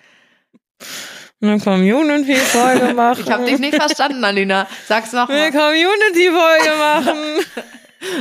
[1.40, 3.22] Eine Community-Folge machen.
[3.24, 4.66] Ich habe dich nicht verstanden, Alina.
[4.88, 5.40] Sag's noch mal.
[5.40, 7.16] Eine Community-Folge machen.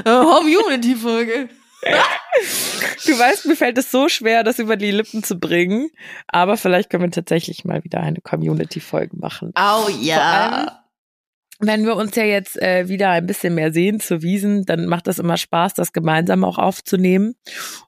[0.03, 1.49] Community-Folge.
[3.07, 5.89] Du weißt, mir fällt es so schwer, das über die Lippen zu bringen.
[6.27, 9.51] Aber vielleicht können wir tatsächlich mal wieder eine Community-Folge machen.
[9.57, 10.83] Oh ja.
[11.59, 15.07] Wenn wir uns ja jetzt äh, wieder ein bisschen mehr sehen zu Wiesen, dann macht
[15.07, 17.35] das immer Spaß, das gemeinsam auch aufzunehmen.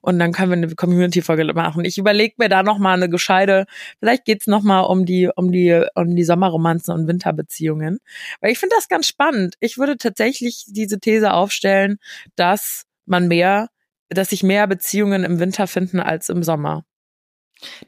[0.02, 1.84] Und dann können wir eine Community-Folge machen.
[1.84, 3.66] Ich überlege mir da nochmal eine gescheite,
[4.00, 8.00] vielleicht geht's es nochmal um die, um die, um die Sommerromanzen und Winterbeziehungen.
[8.40, 9.54] Weil ich finde das ganz spannend.
[9.60, 11.98] Ich würde tatsächlich diese These aufstellen,
[12.36, 13.68] dass man mehr,
[14.08, 16.84] dass sich mehr Beziehungen im Winter finden als im Sommer.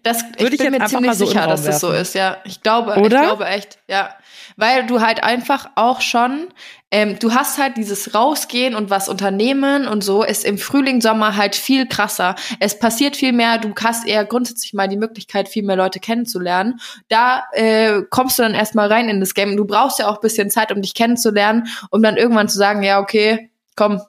[0.02, 2.38] Das Würde ich, bin mir ziemlich so sicher, dass das so ist, ja.
[2.44, 3.04] Ich glaube, Oder?
[3.04, 4.10] ich glaube echt, ja.
[4.56, 6.48] Weil du halt einfach auch schon,
[6.90, 11.36] ähm, du hast halt dieses Rausgehen und was unternehmen und so ist im Frühling, Sommer
[11.36, 12.34] halt viel krasser.
[12.60, 16.80] Es passiert viel mehr, du hast eher grundsätzlich mal die Möglichkeit, viel mehr Leute kennenzulernen.
[17.08, 19.56] Da äh, kommst du dann erstmal rein in das Game.
[19.56, 23.00] Du brauchst ja auch bisschen Zeit, um dich kennenzulernen, um dann irgendwann zu sagen, ja,
[23.00, 24.02] okay, komm,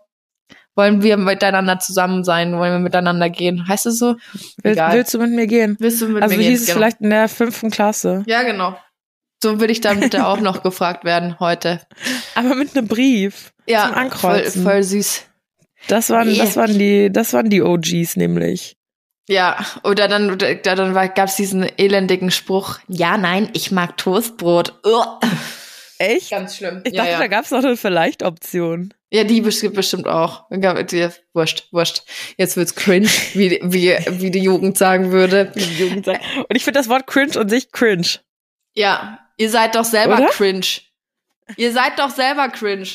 [0.75, 3.67] wollen wir miteinander zusammen sein, wollen wir miteinander gehen.
[3.67, 4.15] Heißt es so?
[4.63, 5.75] Will, willst du mit mir gehen?
[5.79, 6.51] Willst du mit also mir gehen?
[6.51, 6.77] Also hieß es genau.
[6.77, 8.23] vielleicht in der fünften Klasse.
[8.25, 8.77] Ja, genau.
[9.41, 11.81] So würde ich dann bitte auch noch gefragt werden heute.
[12.35, 13.53] Aber mit einem Brief.
[13.67, 14.63] Ja, zum Ankreuzen.
[14.63, 15.23] Voll, voll süß.
[15.87, 16.45] Das waren, yeah.
[16.45, 18.77] das waren die, das waren die OGs nämlich.
[19.27, 22.79] Ja, oder dann, dann gab's diesen elendigen Spruch.
[22.87, 24.79] Ja, nein, ich mag Toastbrot.
[24.85, 25.19] Ugh.
[26.03, 26.31] Echt?
[26.31, 26.81] Ganz schlimm.
[26.85, 27.19] Ich ja, dachte, ja.
[27.19, 28.93] da gab's noch eine Vielleicht-Option.
[29.11, 30.49] Ja, die bestimmt auch.
[30.49, 32.03] Wurscht, wurscht.
[32.37, 35.51] Jetzt wird's cringe, wie, wie, wie die Jugend sagen würde.
[35.55, 38.07] Und ich finde das Wort cringe und sich cringe.
[38.73, 40.27] Ja, ihr seid doch selber Oder?
[40.29, 40.65] cringe.
[41.57, 42.87] Ihr seid doch selber cringe.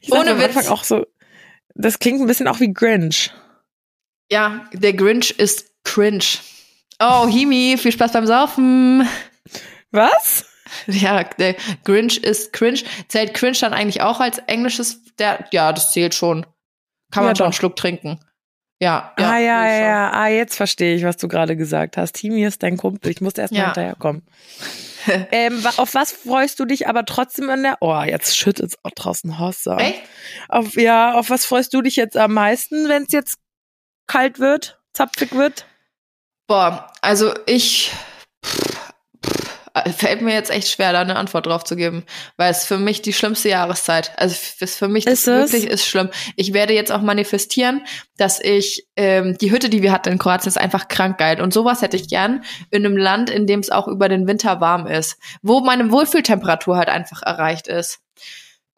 [0.00, 0.56] Ich Ohne am Witz.
[0.56, 1.06] Anfang auch so.
[1.74, 3.30] Das klingt ein bisschen auch wie Grinch.
[4.30, 6.24] Ja, der Grinch ist cringe.
[7.00, 9.08] Oh, Himi, viel Spaß beim Saufen.
[9.90, 10.44] Was?
[10.86, 11.54] Ja, der
[11.84, 12.80] Grinch ist cringe.
[13.08, 15.02] Zählt cringe dann eigentlich auch als englisches?
[15.18, 16.46] Der, ja, das zählt schon.
[17.10, 18.20] Kann man ja, schon einen Schluck trinken.
[18.80, 19.30] Ja, ja.
[19.30, 20.10] Ah, ja, ja, ja.
[20.12, 22.12] Ah, jetzt verstehe ich, was du gerade gesagt hast.
[22.12, 23.10] Timi ist dein Kumpel.
[23.10, 23.64] Ich musste erst mal ja.
[23.66, 24.22] hinterherkommen.
[25.32, 28.90] ähm, auf was freust du dich aber trotzdem in der, oh, jetzt schüttet es auch
[28.90, 29.78] draußen Hossa.
[29.78, 30.02] Echt?
[30.48, 33.38] Auf, ja, auf was freust du dich jetzt am meisten, wenn es jetzt
[34.06, 35.66] kalt wird, zapfig wird?
[36.46, 37.92] Boah, also ich,
[39.96, 42.04] fällt mir jetzt echt schwer, da eine Antwort drauf zu geben,
[42.36, 44.12] weil es für mich die schlimmste Jahreszeit.
[44.16, 46.10] Also es für mich ist das wirklich ist schlimm.
[46.36, 47.82] Ich werde jetzt auch manifestieren,
[48.16, 51.52] dass ich ähm, die Hütte, die wir hatten in Kroatien, ist einfach krank geil und
[51.52, 54.86] sowas hätte ich gern in einem Land, in dem es auch über den Winter warm
[54.86, 58.00] ist, wo meine Wohlfühltemperatur halt einfach erreicht ist.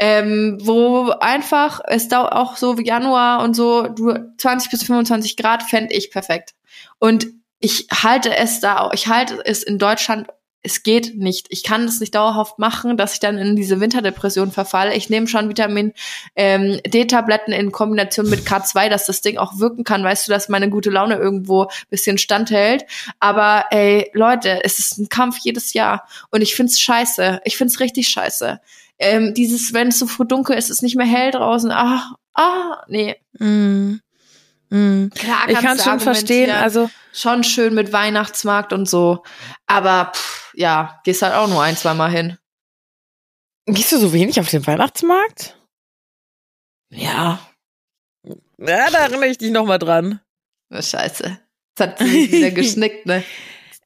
[0.03, 5.37] Ähm, wo einfach es da auch so wie Januar und so du 20 bis 25
[5.37, 6.55] Grad fände ich perfekt.
[6.99, 7.27] Und
[7.61, 10.29] ich halte es da auch, ich halte es in Deutschland
[10.63, 11.47] es geht nicht.
[11.49, 14.95] Ich kann es nicht dauerhaft machen, dass ich dann in diese Winterdepression verfalle.
[14.95, 15.93] Ich nehme schon Vitamin
[16.37, 20.05] ähm, D-Tabletten in Kombination mit K2, dass das Ding auch wirken kann.
[20.05, 22.85] Weißt du, dass meine gute Laune irgendwo bisschen standhält.
[23.21, 26.07] Aber ey, Leute, es ist ein Kampf jedes Jahr.
[26.31, 27.41] Und ich find's scheiße.
[27.45, 28.61] Ich find's richtig scheiße.
[28.99, 31.71] Ähm, dieses, wenn es so früh dunkel ist, ist nicht mehr hell draußen.
[31.71, 33.17] Ah, ah, nee.
[33.39, 34.01] Mm.
[34.71, 35.09] Mm.
[35.15, 39.25] Klar, ich kann schon verstehen, also schon schön mit Weihnachtsmarkt und so,
[39.67, 42.39] aber pff, ja, gehst halt auch nur ein, zwei Mal hin.
[43.67, 45.59] Gehst du so wenig auf den Weihnachtsmarkt?
[46.91, 47.41] Ja.
[48.59, 50.21] Ja, da erinnere ich dich noch mal dran.
[50.71, 51.41] Oh, scheiße.
[51.75, 53.25] Das hat wieder geschnickt, ne?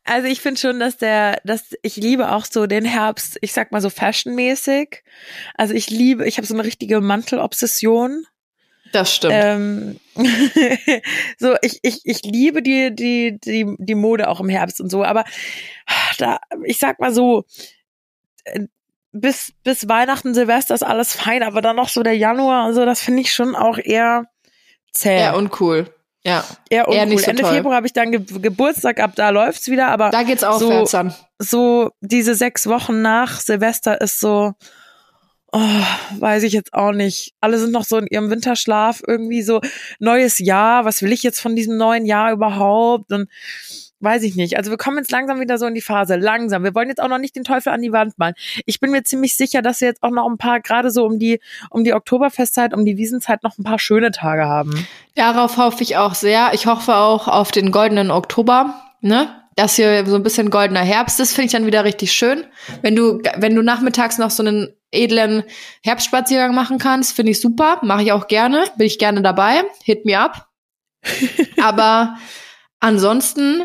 [0.02, 3.70] Also ich finde schon, dass der, dass ich liebe auch so den Herbst, ich sag
[3.70, 5.02] mal so fashionmäßig.
[5.54, 8.26] Also ich liebe, ich habe so eine richtige Mantelobsession.
[8.94, 9.34] Das stimmt.
[9.36, 10.00] Ähm,
[11.38, 15.02] so, ich, ich, ich liebe die, die, die, die Mode auch im Herbst und so,
[15.02, 15.24] aber
[16.18, 17.44] da, ich sag mal so,
[18.44, 18.60] äh,
[19.10, 22.84] bis, bis Weihnachten, Silvester ist alles fein, aber dann noch so der Januar und so,
[22.84, 24.26] das finde ich schon auch eher
[24.92, 25.18] zäh.
[25.18, 25.92] Eher uncool.
[26.22, 26.44] Ja.
[26.70, 26.96] Eher uncool.
[26.96, 27.52] Eher nicht so Ende toll.
[27.52, 30.10] Februar habe ich dann Ge Geburtstag, ab da läuft's wieder, aber.
[30.10, 30.86] Da geht's auch so.
[31.40, 34.52] So, diese sechs Wochen nach Silvester ist so,
[35.56, 37.32] Oh, weiß ich jetzt auch nicht.
[37.40, 39.60] Alle sind noch so in ihrem Winterschlaf, irgendwie so
[40.00, 40.84] neues Jahr.
[40.84, 43.12] Was will ich jetzt von diesem neuen Jahr überhaupt?
[43.12, 43.28] Und
[44.00, 44.56] weiß ich nicht.
[44.56, 46.16] Also wir kommen jetzt langsam wieder so in die Phase.
[46.16, 46.64] Langsam.
[46.64, 48.34] Wir wollen jetzt auch noch nicht den Teufel an die Wand malen.
[48.66, 51.20] Ich bin mir ziemlich sicher, dass wir jetzt auch noch ein paar, gerade so um
[51.20, 51.38] die,
[51.70, 54.88] um die Oktoberfestzeit, um die Wiesenzeit noch ein paar schöne Tage haben.
[55.14, 56.50] Darauf hoffe ich auch sehr.
[56.54, 59.28] Ich hoffe auch auf den goldenen Oktober, ne?
[59.56, 62.44] dass hier so ein bisschen goldener Herbst ist, finde ich dann wieder richtig schön.
[62.82, 65.44] Wenn du, wenn du nachmittags noch so einen edlen
[65.82, 67.80] Herbstspaziergang machen kannst, finde ich super.
[67.82, 68.64] Mache ich auch gerne.
[68.76, 69.64] Bin ich gerne dabei.
[69.82, 70.48] Hit me up.
[71.62, 72.16] Aber
[72.80, 73.64] ansonsten,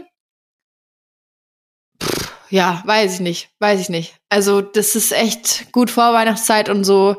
[2.01, 3.49] pff, ja, weiß ich nicht.
[3.59, 4.15] Weiß ich nicht.
[4.29, 7.17] Also, das ist echt gut vor Weihnachtszeit und so.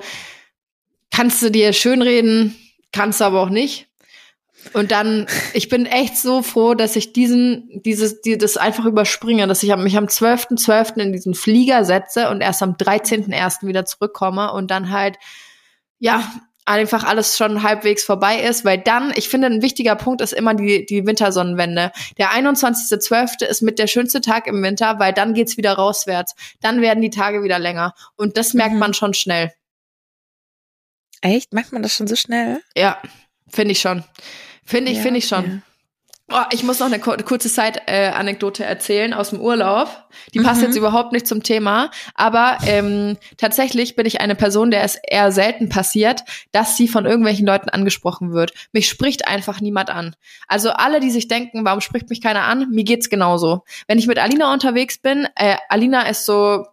[1.11, 2.57] Kannst du dir schönreden,
[2.93, 3.90] kannst du aber auch nicht.
[4.73, 9.47] Und dann, ich bin echt so froh, dass ich diesen, dieses, die, das einfach überspringe,
[9.47, 10.65] dass ich mich am 12.12.
[10.65, 11.01] .12.
[11.01, 13.67] in diesen Flieger setze und erst am 13.01.
[13.67, 15.17] wieder zurückkomme und dann halt,
[15.99, 16.23] ja,
[16.67, 20.55] einfach alles schon halbwegs vorbei ist, weil dann, ich finde, ein wichtiger Punkt ist immer
[20.55, 21.91] die, die Wintersonnenwende.
[22.17, 23.45] Der 21.12.
[23.45, 26.35] ist mit der schönste Tag im Winter, weil dann geht's wieder rauswärts.
[26.61, 27.95] Dann werden die Tage wieder länger.
[28.17, 28.79] Und das merkt mhm.
[28.79, 29.53] man schon schnell.
[31.23, 31.53] Echt?
[31.53, 32.63] Merkt man das schon so schnell?
[32.77, 32.99] Ja,
[33.49, 34.05] finde ich schon.
[34.71, 35.45] Finde ich, ja, finde ich schon.
[35.45, 35.63] Ja.
[36.33, 39.89] Oh, ich muss noch eine kurze Zeit-Anekdote äh, erzählen aus dem Urlaub.
[40.33, 40.45] Die mhm.
[40.45, 44.95] passt jetzt überhaupt nicht zum Thema, aber ähm, tatsächlich bin ich eine Person, der es
[44.95, 48.53] eher selten passiert, dass sie von irgendwelchen Leuten angesprochen wird.
[48.73, 50.15] Mich spricht einfach niemand an.
[50.47, 53.65] Also alle, die sich denken, warum spricht mich keiner an, mir geht's genauso.
[53.89, 56.65] Wenn ich mit Alina unterwegs bin, äh, Alina ist so,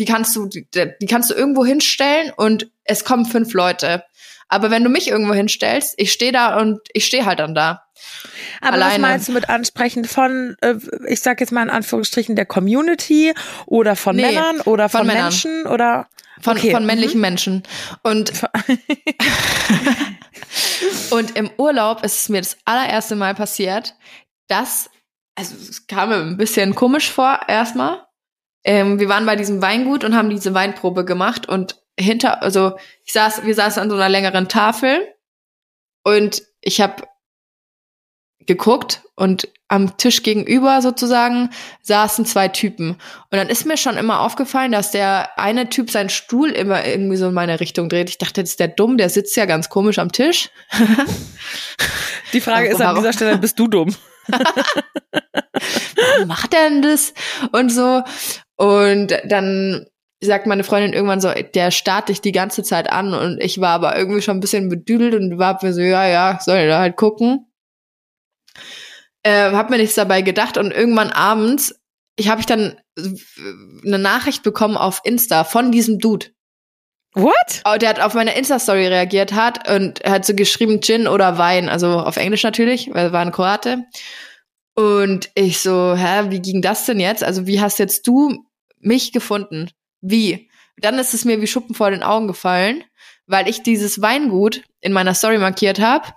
[0.00, 4.02] die kannst du, die, die kannst du irgendwo hinstellen und es kommen fünf Leute.
[4.48, 7.82] Aber wenn du mich irgendwo hinstellst, ich stehe da und ich stehe halt dann da.
[8.60, 8.92] Aber Alleine.
[8.92, 10.74] was meinst du mit ansprechen von, äh,
[11.08, 13.34] ich sag jetzt mal in Anführungsstrichen, der Community
[13.66, 16.08] oder von nee, Männern oder von, von Menschen oder?
[16.40, 16.70] Von, okay.
[16.70, 17.22] von männlichen mhm.
[17.22, 17.62] Menschen.
[18.02, 18.32] Und,
[21.10, 23.94] und im Urlaub ist es mir das allererste Mal passiert,
[24.46, 24.90] dass,
[25.34, 28.06] also es kam mir ein bisschen komisch vor erstmal.
[28.64, 33.12] Ähm, wir waren bei diesem Weingut und haben diese Weinprobe gemacht und hinter, also ich
[33.12, 35.06] saß, wir saßen an so einer längeren Tafel
[36.04, 37.04] und ich habe
[38.46, 41.50] geguckt und am Tisch gegenüber sozusagen
[41.82, 42.90] saßen zwei Typen.
[42.90, 47.16] Und dann ist mir schon immer aufgefallen, dass der eine Typ seinen Stuhl immer irgendwie
[47.16, 48.08] so in meine Richtung dreht.
[48.08, 50.50] Ich dachte, das ist der dumm, der sitzt ja ganz komisch am Tisch.
[52.32, 53.94] Die Frage ist an dieser Stelle, bist du dumm?
[54.28, 57.14] Warum macht er denn das?
[57.52, 58.02] Und so.
[58.56, 59.86] Und dann
[60.20, 63.70] sagt meine Freundin irgendwann so, der starrt dich die ganze Zeit an und ich war
[63.70, 66.78] aber irgendwie schon ein bisschen bedüdelt und war mir so, ja, ja, soll ich da
[66.78, 67.46] halt gucken.
[69.22, 71.78] Äh, hab mir nichts dabei gedacht und irgendwann abends,
[72.16, 72.80] ich habe ich dann
[73.84, 76.26] eine Nachricht bekommen auf Insta von diesem Dude.
[77.14, 77.62] What?
[77.64, 81.68] Oh, der hat auf meine Insta-Story reagiert hat und hat so geschrieben Gin oder Wein,
[81.68, 83.84] also auf Englisch natürlich, weil er war ein Kroate.
[84.74, 87.24] Und ich so, hä, wie ging das denn jetzt?
[87.24, 88.44] Also wie hast jetzt du
[88.78, 89.70] mich gefunden?
[90.08, 90.50] Wie?
[90.78, 92.84] Dann ist es mir wie Schuppen vor den Augen gefallen,
[93.26, 96.08] weil ich dieses Weingut in meiner Story markiert habe.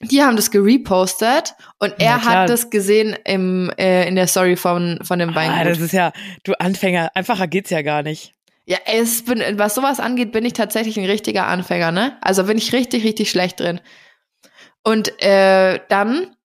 [0.00, 5.00] Die haben das gerepostet und er hat das gesehen im, äh, in der Story von,
[5.02, 5.58] von dem Weingut.
[5.58, 6.12] Ah, das ist ja,
[6.44, 8.32] du Anfänger, einfacher geht's ja gar nicht.
[8.64, 12.16] Ja, es bin, was sowas angeht, bin ich tatsächlich ein richtiger Anfänger, ne?
[12.20, 13.80] Also bin ich richtig, richtig schlecht drin.
[14.84, 16.36] Und äh, dann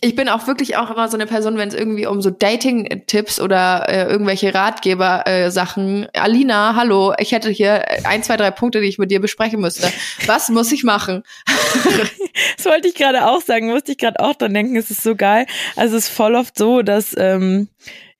[0.00, 3.40] ich bin auch wirklich auch immer so eine Person, wenn es irgendwie um so Dating-Tipps
[3.40, 6.08] oder äh, irgendwelche Ratgeber-Sachen.
[6.12, 9.60] Äh, Alina, hallo, ich hätte hier ein, zwei, drei Punkte, die ich mit dir besprechen
[9.60, 9.90] müsste.
[10.26, 11.22] Was muss ich machen?
[12.56, 14.76] das wollte ich gerade auch sagen, musste ich gerade auch dran denken.
[14.76, 15.46] Es ist so geil.
[15.76, 17.68] Also es ist voll oft so, dass ähm,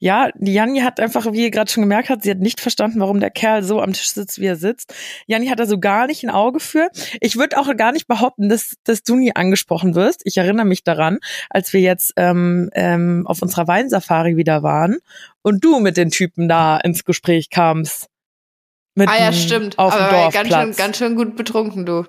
[0.04, 3.20] ja, Janni hat einfach, wie ihr gerade schon gemerkt habt, sie hat nicht verstanden, warum
[3.20, 4.92] der Kerl so am Tisch sitzt, wie er sitzt.
[5.26, 6.90] Janni hat da so gar nicht ein Auge für.
[7.22, 10.20] Ich würde auch gar nicht behaupten, dass, dass du nie angesprochen wirst.
[10.24, 14.98] Ich erinnere mich daran, als wir jetzt ähm, ähm, auf unserer Weinsafari wieder waren
[15.40, 18.08] und du mit den Typen da ins Gespräch kamst.
[18.94, 19.78] Mit ah ja, stimmt.
[19.78, 22.04] Auf dem Aber ganz schön, ganz schön gut betrunken, du.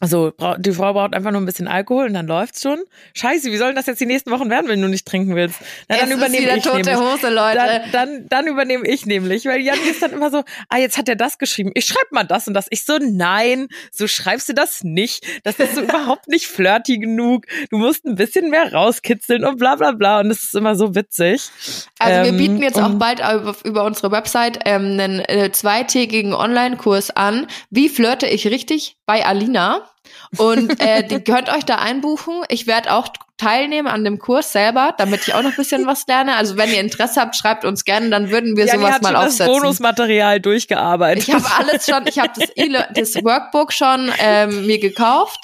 [0.00, 2.78] Also die Frau braucht einfach nur ein bisschen Alkohol und dann läuft's schon.
[3.14, 5.58] Scheiße, wie sollen das jetzt die nächsten Wochen werden, wenn du nicht trinken willst?
[5.88, 6.96] Na, dann es übernehme ich tote nämlich.
[6.96, 7.56] Hose, Leute.
[7.56, 11.08] Dann, dann, dann übernehme ich nämlich, weil Jan ist dann immer so, ah, jetzt hat
[11.08, 11.72] er das geschrieben.
[11.74, 12.66] Ich schreib mal das und das.
[12.70, 15.26] Ich so, nein, so schreibst du das nicht.
[15.42, 17.46] Das ist so überhaupt nicht flirty genug.
[17.70, 20.20] Du musst ein bisschen mehr rauskitzeln und bla bla bla.
[20.20, 21.50] Und das ist immer so witzig.
[21.98, 26.34] Also wir ähm, bieten jetzt auch bald über, über unsere Website ähm, einen äh, zweitägigen
[26.34, 27.48] Online-Kurs an.
[27.70, 29.88] Wie flirte ich richtig bei Alina?
[30.36, 32.42] Und äh, die könnt euch da einbuchen.
[32.48, 36.06] Ich werde auch teilnehmen an dem Kurs selber, damit ich auch noch ein bisschen was
[36.06, 36.36] lerne.
[36.36, 39.08] Also wenn ihr Interesse habt, schreibt uns gerne, dann würden wir ja, sowas hat mal
[39.08, 39.46] schon aufsetzen.
[39.46, 41.26] das Bonusmaterial durchgearbeitet.
[41.26, 45.40] Ich habe alles schon, ich habe das, e das Workbook schon ähm, mir gekauft.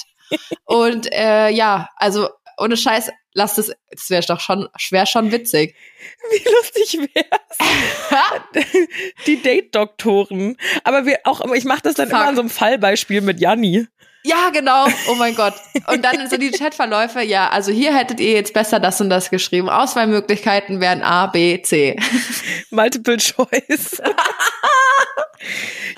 [0.64, 5.77] Und äh, ja, also ohne Scheiß, lasst es, das wäre doch schon, schwer schon witzig.
[6.31, 8.59] Wie lustig wär's.
[9.27, 10.57] Die Date-Doktoren.
[10.85, 12.18] Aber wir auch, ich mache das dann Fuck.
[12.18, 13.87] immer an so einem Fallbeispiel mit Janni.
[14.27, 14.87] Ja, genau.
[15.11, 15.53] Oh mein Gott.
[15.87, 17.20] Und dann so die Chatverläufe.
[17.20, 19.68] Ja, also hier hättet ihr jetzt besser das und das geschrieben.
[19.68, 21.97] Auswahlmöglichkeiten wären A, B, C.
[22.70, 24.01] Multiple Choice.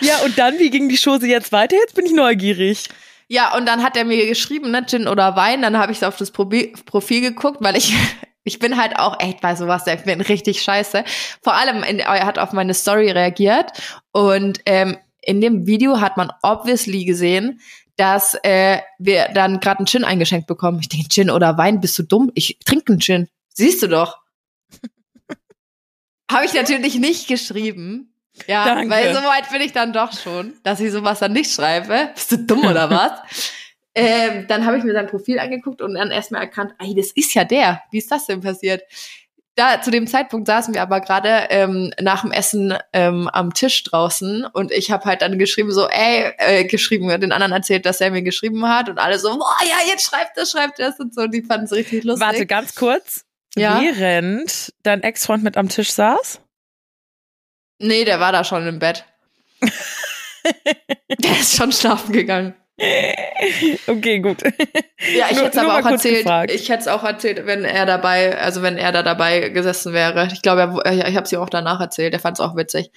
[0.01, 1.77] ja, und dann, wie ging die Chose jetzt weiter?
[1.77, 2.88] Jetzt bin ich neugierig.
[3.28, 5.62] Ja, und dann hat er mir geschrieben, ne, Gin oder Wein.
[5.62, 7.94] Dann habe ich auf das Profil geguckt, weil ich
[8.46, 11.05] ich bin halt auch echt bei sowas, ich bin richtig scheiße.
[11.42, 13.72] Vor allem, in, er hat auf meine Story reagiert
[14.12, 17.61] und ähm, in dem Video hat man obviously gesehen,
[17.96, 20.78] dass äh, wir dann gerade einen Gin eingeschenkt bekommen.
[20.80, 22.30] Ich denke, Gin oder Wein, bist du dumm?
[22.34, 23.28] Ich trinke einen Gin.
[23.53, 24.18] Siehst du doch.
[26.30, 28.14] Habe ich natürlich nicht geschrieben.
[28.47, 28.91] Ja, Danke.
[28.91, 32.11] weil so weit bin ich dann doch schon, dass ich sowas dann nicht schreibe.
[32.14, 33.12] Bist du dumm oder was?
[33.95, 37.34] ähm, dann habe ich mir sein Profil angeguckt und dann erstmal erkannt, ey, das ist
[37.34, 37.82] ja der.
[37.91, 38.82] Wie ist das denn passiert?
[39.55, 43.84] Da zu dem Zeitpunkt saßen wir aber gerade ähm, nach dem Essen ähm, am Tisch
[43.84, 48.03] draußen und ich habe halt dann geschrieben so, ey, äh, geschrieben, den anderen erzählt, dass
[48.03, 51.14] er mir geschrieben hat und alle so, boah, ja, jetzt schreibt das, schreibt das und
[51.14, 51.22] so.
[51.22, 52.26] Und die fanden es richtig lustig.
[52.26, 53.24] Warte, ganz kurz.
[53.57, 53.80] Ja?
[53.80, 56.41] Während dein Ex-Freund mit am Tisch saß?
[57.79, 59.05] Nee, der war da schon im Bett.
[59.61, 62.55] der ist schon schlafen gegangen.
[63.87, 64.43] Okay, gut.
[64.43, 66.24] Ja, ich hätte es aber auch erzählt.
[66.24, 66.51] Gefragt.
[66.51, 70.29] Ich hätte es auch erzählt, wenn er dabei, also wenn er da dabei gesessen wäre.
[70.33, 72.12] Ich glaube, er, ich habe sie auch danach erzählt.
[72.12, 72.91] Er fand es auch witzig.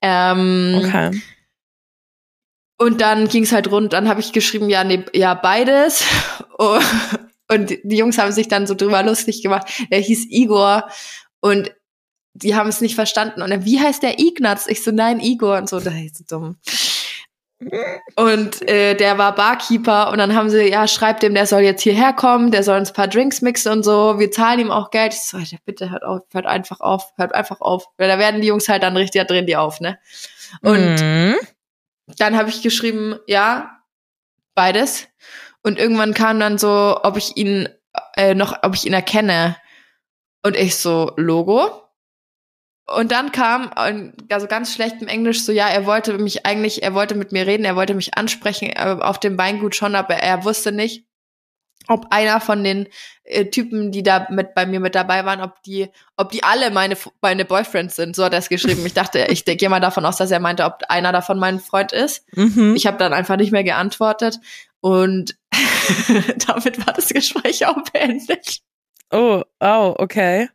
[0.00, 1.20] Ähm, okay.
[2.76, 3.92] Und dann ging es halt rund.
[3.92, 6.04] Dann habe ich geschrieben, ja, nee, ja beides.
[7.48, 9.66] Und die Jungs haben sich dann so drüber lustig gemacht.
[9.90, 10.88] Er hieß Igor
[11.40, 11.72] und
[12.34, 13.42] die haben es nicht verstanden.
[13.42, 14.66] Und dann, wie heißt der Ignaz?
[14.66, 15.56] Ich so, nein, Igor.
[15.56, 16.56] Und so, da ist so dumm.
[18.16, 21.82] Und äh, der war Barkeeper und dann haben sie, ja, schreibt dem, der soll jetzt
[21.82, 24.90] hierher kommen, der soll uns ein paar Drinks mixen und so, wir zahlen ihm auch
[24.90, 25.14] Geld.
[25.14, 27.86] Ich so, Alter, bitte hört auf, hört einfach auf, hört einfach auf.
[27.96, 29.98] Weil da werden die Jungs halt dann richtig, da drehen die auf, ne?
[30.60, 31.36] Und mhm.
[32.18, 33.78] dann habe ich geschrieben, ja,
[34.54, 35.06] beides.
[35.62, 37.68] Und irgendwann kam dann so, ob ich ihn
[38.16, 39.56] äh, noch, ob ich ihn erkenne.
[40.42, 41.83] Und ich so, Logo?
[42.86, 43.70] Und dann kam,
[44.28, 47.46] also ganz schlecht im Englisch, so ja, er wollte mich eigentlich, er wollte mit mir
[47.46, 51.06] reden, er wollte mich ansprechen, äh, auf dem Weingut schon, aber er wusste nicht,
[51.88, 52.88] ob einer von den
[53.24, 56.70] äh, Typen, die da mit bei mir mit dabei waren, ob die, ob die alle
[56.70, 58.16] meine meine Boyfriends sind.
[58.16, 58.84] So hat er es geschrieben.
[58.86, 61.92] Ich dachte, ich gehe mal davon aus, dass er meinte, ob einer davon mein Freund
[61.92, 62.24] ist.
[62.36, 62.74] Mhm.
[62.76, 64.40] Ich habe dann einfach nicht mehr geantwortet
[64.80, 65.36] und
[66.46, 68.60] damit war das Gespräch auch beendet.
[69.10, 70.48] Oh, oh, okay.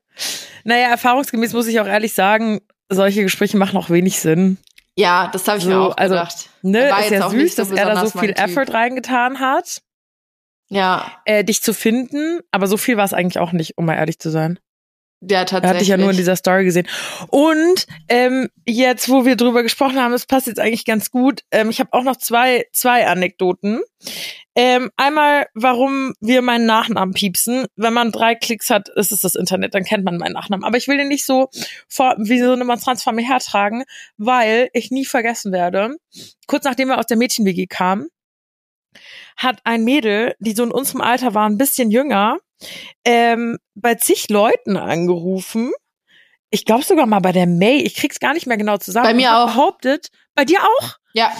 [0.70, 4.60] Naja, erfahrungsgemäß muss ich auch ehrlich sagen, solche Gespräche machen auch wenig Sinn.
[4.96, 6.50] Ja, das habe ich so, mir auch also, gedacht.
[6.62, 9.82] Ne, ist ja süß, so dass er da so viel Effort reingetan hat.
[10.70, 11.12] Ja.
[11.26, 14.20] Äh, dich zu finden, aber so viel war es eigentlich auch nicht, um mal ehrlich
[14.20, 14.60] zu sein.
[15.22, 15.70] Ja, tatsächlich.
[15.70, 16.88] Hatte ich ja nur in dieser Story gesehen.
[17.30, 21.42] Und ähm, jetzt, wo wir drüber gesprochen haben, es passt jetzt eigentlich ganz gut.
[21.50, 23.82] Ähm, ich habe auch noch zwei, zwei Anekdoten.
[24.62, 27.68] Ähm, einmal, warum wir meinen Nachnamen piepsen.
[27.78, 30.66] Wenn man drei Klicks hat, ist es das Internet, dann kennt man meinen Nachnamen.
[30.66, 31.48] Aber ich will den nicht so
[31.88, 33.86] vor, wie so eine Monstranz vor mir hertragen,
[34.18, 35.96] weil ich nie vergessen werde,
[36.46, 38.10] kurz nachdem wir aus der Mädchen-WG kamen,
[39.38, 42.38] hat ein Mädel, die so in unserem Alter war, ein bisschen jünger,
[43.06, 45.72] ähm, bei zig Leuten angerufen.
[46.50, 47.78] Ich glaube sogar mal bei der May.
[47.78, 49.08] Ich krieg's gar nicht mehr genau zusammen.
[49.08, 49.48] Bei mir auch.
[49.48, 50.96] Behauptet, bei dir auch?
[51.14, 51.32] Ja.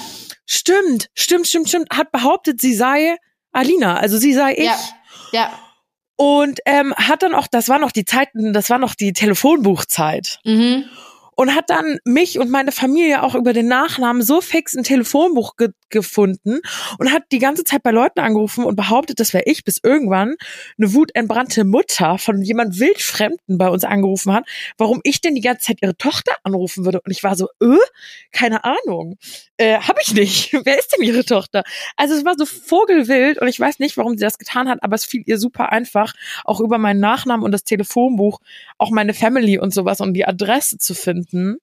[0.46, 1.90] Stimmt, stimmt, stimmt, stimmt.
[1.92, 3.18] Hat behauptet, sie sei
[3.52, 4.66] Alina, also sie sei ich.
[4.66, 4.80] Ja.
[5.32, 5.60] ja.
[6.16, 10.40] Und ähm, hat dann auch, das war noch die Zeiten, das war noch die Telefonbuchzeit.
[10.44, 10.86] Mhm
[11.40, 15.56] und hat dann mich und meine Familie auch über den Nachnamen so fix ein Telefonbuch
[15.56, 16.60] ge gefunden
[17.00, 20.36] und hat die ganze Zeit bei Leuten angerufen und behauptet, das wäre ich, bis irgendwann
[20.78, 24.46] eine wutentbrannte Mutter von jemand wildfremden bei uns angerufen hat,
[24.78, 27.02] warum ich denn die ganze Zeit ihre Tochter anrufen würde.
[27.02, 27.78] Und ich war so, äh,
[28.32, 29.18] keine Ahnung,
[29.58, 30.54] äh, hab ich nicht.
[30.64, 31.64] Wer ist denn ihre Tochter?
[31.96, 34.94] Also es war so vogelwild und ich weiß nicht, warum sie das getan hat, aber
[34.94, 36.14] es fiel ihr super einfach,
[36.44, 38.42] auch über meinen Nachnamen und das Telefonbuch
[38.78, 41.58] auch meine Family und sowas und die Adresse zu finden finden.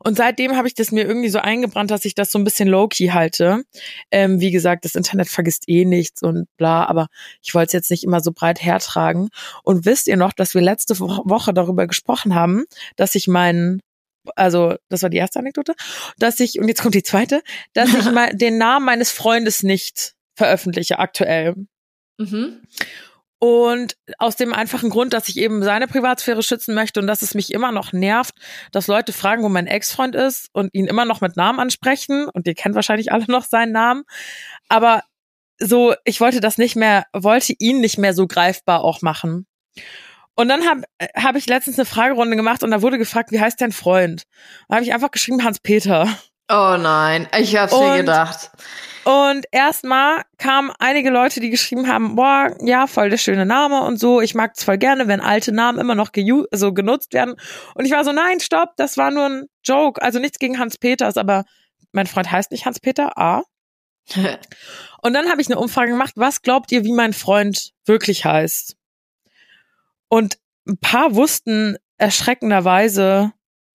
[0.00, 2.68] Und seitdem habe ich das mir irgendwie so eingebrannt, dass ich das so ein bisschen
[2.68, 3.64] low-key halte.
[4.10, 7.08] Ähm, wie gesagt, das Internet vergisst eh nichts und bla, aber
[7.42, 9.28] ich wollte es jetzt nicht immer so breit hertragen.
[9.62, 12.64] Und wisst ihr noch, dass wir letzte Woche darüber gesprochen haben,
[12.96, 13.80] dass ich meinen,
[14.36, 15.74] also das war die erste Anekdote,
[16.18, 17.42] dass ich, und jetzt kommt die zweite,
[17.72, 21.54] dass ich mal den Namen meines Freundes nicht veröffentliche aktuell.
[22.18, 22.62] Mhm.
[23.38, 27.34] Und aus dem einfachen Grund, dass ich eben seine Privatsphäre schützen möchte und dass es
[27.34, 28.34] mich immer noch nervt,
[28.72, 32.28] dass Leute fragen, wo mein Ex-Freund ist und ihn immer noch mit Namen ansprechen.
[32.32, 34.04] Und ihr kennt wahrscheinlich alle noch seinen Namen.
[34.68, 35.02] Aber
[35.58, 39.46] so, ich wollte das nicht mehr, wollte ihn nicht mehr so greifbar auch machen.
[40.34, 40.82] Und dann habe
[41.14, 44.24] hab ich letztens eine Fragerunde gemacht und da wurde gefragt, wie heißt dein Freund?
[44.68, 46.08] Da habe ich einfach geschrieben, Hans-Peter.
[46.50, 48.50] Oh nein, ich hab's mir gedacht.
[49.06, 54.00] Und erstmal kamen einige Leute, die geschrieben haben, boah, ja, voll der schöne Name und
[54.00, 54.20] so.
[54.20, 56.10] Ich mag es voll gerne, wenn alte Namen immer noch
[56.50, 57.36] so genutzt werden.
[57.76, 60.02] Und ich war so, nein, stopp, das war nur ein Joke.
[60.02, 61.44] Also nichts gegen Hans Peters, aber
[61.92, 63.44] mein Freund heißt nicht Hans Peter, A.
[65.02, 68.76] und dann habe ich eine Umfrage gemacht, was glaubt ihr, wie mein Freund wirklich heißt?
[70.08, 73.32] Und ein paar wussten erschreckenderweise,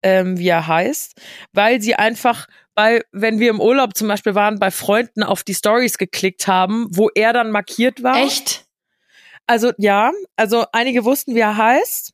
[0.03, 1.19] ähm, wie er heißt,
[1.51, 2.47] weil sie einfach
[2.78, 6.86] bei, wenn wir im Urlaub zum Beispiel waren, bei Freunden auf die Stories geklickt haben,
[6.91, 8.17] wo er dann markiert war.
[8.17, 8.67] Echt?
[9.47, 12.13] Also ja, also einige wussten, wie er heißt.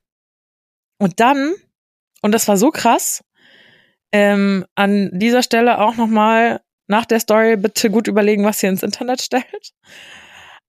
[1.00, 1.54] Und dann,
[2.22, 3.26] und das war so krass,
[4.14, 8.84] ähm, an dieser Stelle auch nochmal nach der Story bitte gut überlegen, was ihr ins
[8.84, 9.74] Internet stellt.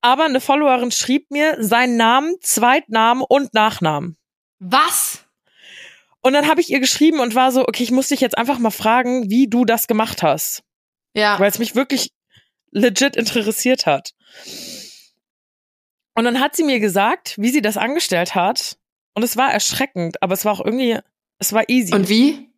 [0.00, 4.16] Aber eine Followerin schrieb mir seinen Namen, Zweitnamen und Nachnamen.
[4.58, 5.23] Was?
[6.24, 8.58] Und dann habe ich ihr geschrieben und war so, okay, ich muss dich jetzt einfach
[8.58, 10.62] mal fragen, wie du das gemacht hast.
[11.12, 11.38] Ja.
[11.38, 12.12] Weil es mich wirklich
[12.70, 14.14] legit interessiert hat.
[16.14, 18.78] Und dann hat sie mir gesagt, wie sie das angestellt hat.
[19.12, 20.98] Und es war erschreckend, aber es war auch irgendwie,
[21.38, 21.92] es war easy.
[21.92, 22.48] Und wie?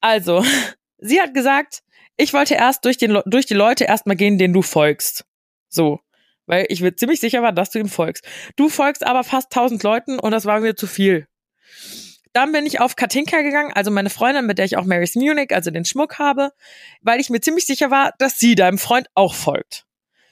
[0.00, 0.44] Also,
[0.98, 1.84] sie hat gesagt,
[2.16, 5.24] ich wollte erst durch, den, durch die Leute erstmal gehen, denen du folgst.
[5.68, 6.00] So.
[6.46, 8.24] Weil ich mir ziemlich sicher war, dass du ihm folgst.
[8.56, 11.28] Du folgst aber fast tausend Leuten und das war mir zu viel.
[12.36, 15.54] Dann bin ich auf Katinka gegangen, also meine Freundin, mit der ich auch Mary's Munich,
[15.54, 16.52] also den Schmuck habe,
[17.00, 19.86] weil ich mir ziemlich sicher war, dass sie deinem Freund auch folgt.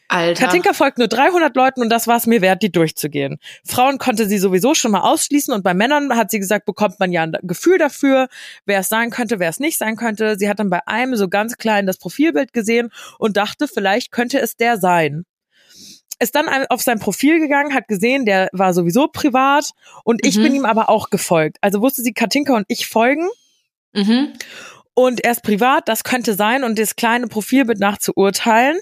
[0.08, 0.44] Alter.
[0.44, 3.38] Katinka folgt nur 300 Leuten und das war es mir wert, die durchzugehen.
[3.64, 7.10] Frauen konnte sie sowieso schon mal ausschließen und bei Männern hat sie gesagt, bekommt man
[7.10, 8.28] ja ein Gefühl dafür,
[8.66, 10.36] wer es sein könnte, wer es nicht sein könnte.
[10.38, 14.38] Sie hat dann bei einem so ganz klein das Profilbild gesehen und dachte, vielleicht könnte
[14.40, 15.24] es der sein.
[16.20, 19.70] Ist dann auf sein Profil gegangen, hat gesehen, der war sowieso privat
[20.04, 20.42] und ich Mhm.
[20.42, 21.58] bin ihm aber auch gefolgt.
[21.60, 23.28] Also wusste sie, Katinka und ich folgen
[23.92, 24.32] Mhm.
[24.94, 28.78] und er ist privat, das könnte sein und das kleine Profilbild nach zu urteilen,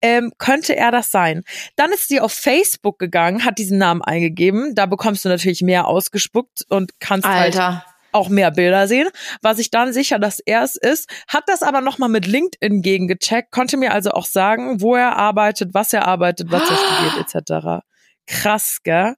[0.00, 1.42] ähm, könnte er das sein.
[1.76, 5.86] Dann ist sie auf Facebook gegangen, hat diesen Namen eingegeben, da bekommst du natürlich mehr
[5.86, 7.84] ausgespuckt und kannst halt Alter.
[8.12, 9.08] Auch mehr Bilder sehen.
[9.40, 13.50] War sich dann sicher, dass er es ist, hat das aber nochmal mit LinkedIn gegengecheckt,
[13.50, 17.84] konnte mir also auch sagen, wo er arbeitet, was er arbeitet, was er studiert etc.
[18.26, 19.16] Krass, gell?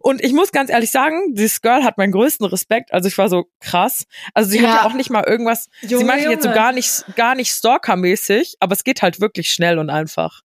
[0.00, 2.92] Und ich muss ganz ehrlich sagen, dieses Girl hat meinen größten Respekt.
[2.92, 4.04] Also ich war so krass.
[4.32, 4.76] Also sie hat Ja.
[4.76, 8.56] ja auch nicht mal irgendwas, sie Junge, meinte jetzt so gar nicht, gar nicht Stalker-mäßig,
[8.60, 10.42] aber es geht halt wirklich schnell und einfach.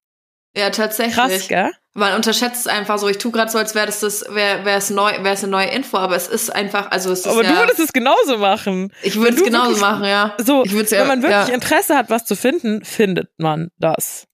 [0.55, 1.15] Ja, tatsächlich.
[1.15, 1.71] Krass, gell?
[1.99, 3.07] Man unterschätzt es einfach so.
[3.07, 5.97] Ich tu gerade so, als wäre das, das es neu, wäre es eine neue Info,
[5.97, 8.91] aber es ist einfach, also es ist Aber ja, du würdest es genauso machen.
[9.03, 10.35] ich würde es genauso wirklich- machen, ja.
[10.39, 11.53] So, Ich würd's ja- wenn man wirklich ja.
[11.53, 14.25] Interesse hat, was zu finden, findet man das.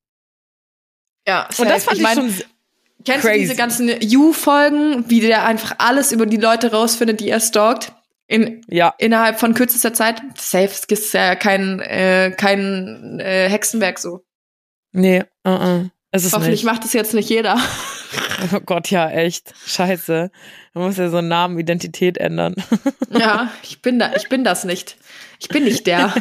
[1.27, 2.33] Ja, Und das fand ich, mein, schon
[3.03, 3.33] Kennst crazy.
[3.33, 7.93] du diese ganzen You-Folgen, wie der einfach alles über die Leute rausfindet, die er stalkt?
[8.27, 10.21] In, Ja, innerhalb von kürzester Zeit?
[10.37, 14.23] Safe, es ist ja kein, äh, kein äh, Hexenwerk so.
[14.91, 15.89] nee, uh -uh.
[16.15, 16.71] Es ist Hoffentlich nicht.
[16.71, 17.57] macht das jetzt nicht jeder.
[18.53, 19.53] Oh Gott, ja, echt.
[19.65, 20.29] Scheiße.
[20.73, 22.55] Man muss ja so Namen, Identität ändern.
[23.09, 24.97] ja, ich bin da, ich bin das nicht.
[25.39, 26.13] Ich bin nicht der.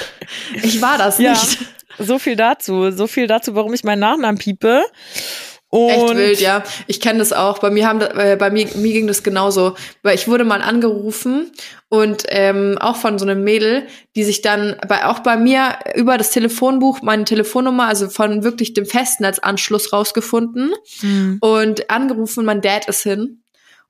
[0.62, 1.30] Ich war das Ja.
[1.32, 1.58] nicht.
[1.98, 2.90] So viel dazu.
[2.90, 4.82] So viel dazu, warum ich meinen Nachnamen piepe.
[5.74, 6.62] Und Echt wild, ja.
[6.86, 7.58] Ich kenne das auch.
[7.60, 11.50] Bei mir haben, äh, bei mir, mir ging das genauso, weil ich wurde mal angerufen
[11.88, 16.18] und ähm, auch von so einem Mädel, die sich dann bei auch bei mir über
[16.18, 21.38] das Telefonbuch meine Telefonnummer, also von wirklich dem Festnetzanschluss rausgefunden Hm.
[21.40, 22.44] und angerufen.
[22.44, 23.42] Mein Dad ist hin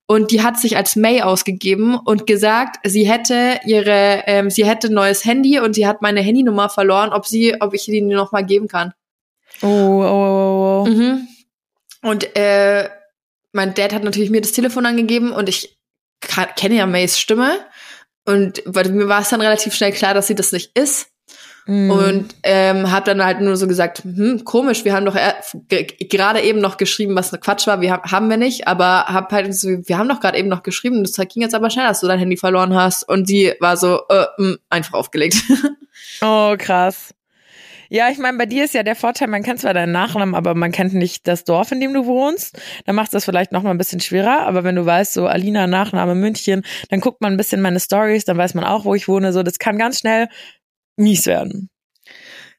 [0.07, 4.87] und die hat sich als May ausgegeben und gesagt, sie hätte ihre, ähm, sie hätte
[4.87, 8.30] ein neues Handy und sie hat meine Handynummer verloren, ob sie, ob ich die noch
[8.30, 8.93] mal geben kann.
[9.62, 10.89] Oh, oh, oh, oh.
[10.89, 11.26] Mhm.
[12.03, 12.88] Und äh,
[13.53, 15.78] mein Dad hat natürlich mir das Telefon angegeben und ich
[16.57, 17.59] kenne ja Mays Stimme.
[18.24, 21.09] Und bei mir war es dann relativ schnell klar, dass sie das nicht ist.
[21.66, 21.90] Mm.
[21.90, 25.36] Und ähm, habe dann halt nur so gesagt, hm, komisch, wir haben doch er-
[25.68, 29.05] ge- gerade eben noch geschrieben, was eine Quatsch war, wir haben, haben wir nicht, aber
[29.07, 31.86] hab halt so, wir haben doch gerade eben noch geschrieben, das ging jetzt aber schnell,
[31.86, 33.09] dass du dein Handy verloren hast.
[33.09, 35.36] Und sie war so, äh, mh, einfach aufgelegt.
[36.20, 37.14] Oh, krass.
[37.95, 40.55] Ja, ich meine, bei dir ist ja der Vorteil, man kennt zwar deinen Nachnamen, aber
[40.55, 42.59] man kennt nicht das Dorf, in dem du wohnst.
[42.86, 44.47] Dann macht das vielleicht noch mal ein bisschen schwerer.
[44.47, 48.24] Aber wenn du weißt, so Alina, Nachname München, dann guckt man ein bisschen meine Stories,
[48.24, 49.34] dann weiß man auch, wo ich wohne.
[49.34, 50.28] So, das kann ganz schnell
[50.97, 51.68] mies werden.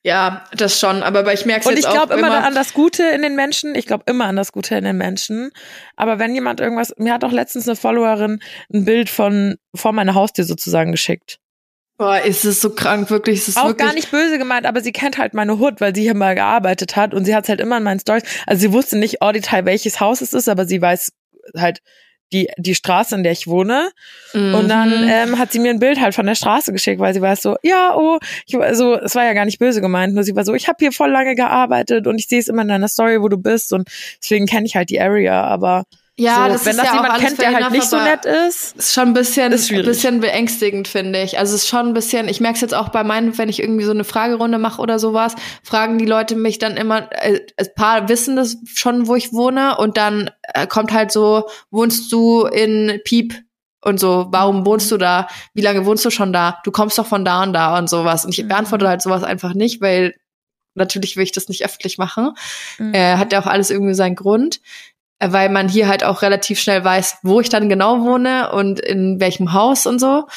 [0.04, 3.24] ja, das schon, aber ich merke Und jetzt ich glaube immer an das Gute in
[3.24, 3.74] den Menschen.
[3.74, 5.50] Ich glaube immer an das Gute in den Menschen.
[5.96, 8.40] Aber wenn jemand irgendwas, mir hat auch letztens eine Followerin
[8.72, 11.40] ein Bild von vor meine Haustür sozusagen geschickt.
[11.98, 13.40] Boah, ist es so krank, wirklich.
[13.40, 15.94] Ist es Auch wirklich, gar nicht böse gemeint, aber sie kennt halt meine Hut, weil
[15.96, 18.24] sie hier mal gearbeitet hat und sie hat halt immer in meinen Stories.
[18.48, 21.12] Also sie wusste nicht au Detail, welches Haus es ist, aber sie weiß
[21.56, 21.80] halt
[22.32, 23.92] die die Straße, in der ich wohne.
[24.34, 25.08] Und dann Mhm.
[25.08, 27.58] ähm, hat sie mir ein Bild halt von der Straße geschickt, weil sie weiß so,
[27.62, 28.18] ja, oh,
[28.48, 30.68] ich war so, es war ja gar nicht böse gemeint, nur sie war so, ich
[30.68, 33.38] habe hier voll lange gearbeitet und ich sehe es immer in deiner Story, wo du
[33.38, 33.88] bist und
[34.20, 35.84] deswegen kenne ich halt die Area, aber
[36.16, 38.78] ja, so, das wenn ist das ja jemand kennt, der halt nicht so nett ist,
[38.78, 39.86] Ist schon ein bisschen, Ist schwierig.
[39.86, 41.40] bisschen beängstigend, finde ich.
[41.40, 43.60] Also es ist schon ein bisschen, ich merke es jetzt auch bei meinen, wenn ich
[43.60, 47.68] irgendwie so eine Fragerunde mache oder sowas, fragen die Leute mich dann immer, äh, ein
[47.76, 52.46] paar wissen das schon, wo ich wohne und dann äh, kommt halt so, wohnst du
[52.46, 53.34] in Piep
[53.82, 55.28] und so, warum wohnst du da?
[55.56, 56.60] Wie lange wohnst du schon da?
[56.64, 58.24] Du kommst doch von da und da und sowas.
[58.24, 58.50] Und ich mhm.
[58.50, 60.14] beantworte halt sowas einfach nicht, weil
[60.76, 62.36] natürlich will ich das nicht öffentlich machen.
[62.78, 62.94] Mhm.
[62.94, 64.62] Äh, hat ja auch alles irgendwie seinen Grund,
[65.32, 69.20] weil man hier halt auch relativ schnell weiß, wo ich dann genau wohne und in
[69.20, 70.28] welchem Haus und so.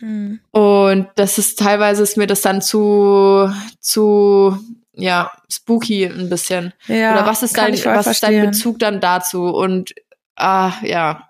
[0.00, 0.40] Mhm.
[0.50, 4.58] Und das ist teilweise ist mir das dann zu zu
[4.92, 6.72] ja spooky ein bisschen.
[6.86, 9.46] Ja, Oder was ist dein was ist dein Bezug dann dazu?
[9.46, 9.94] Und
[10.36, 11.28] ah ja,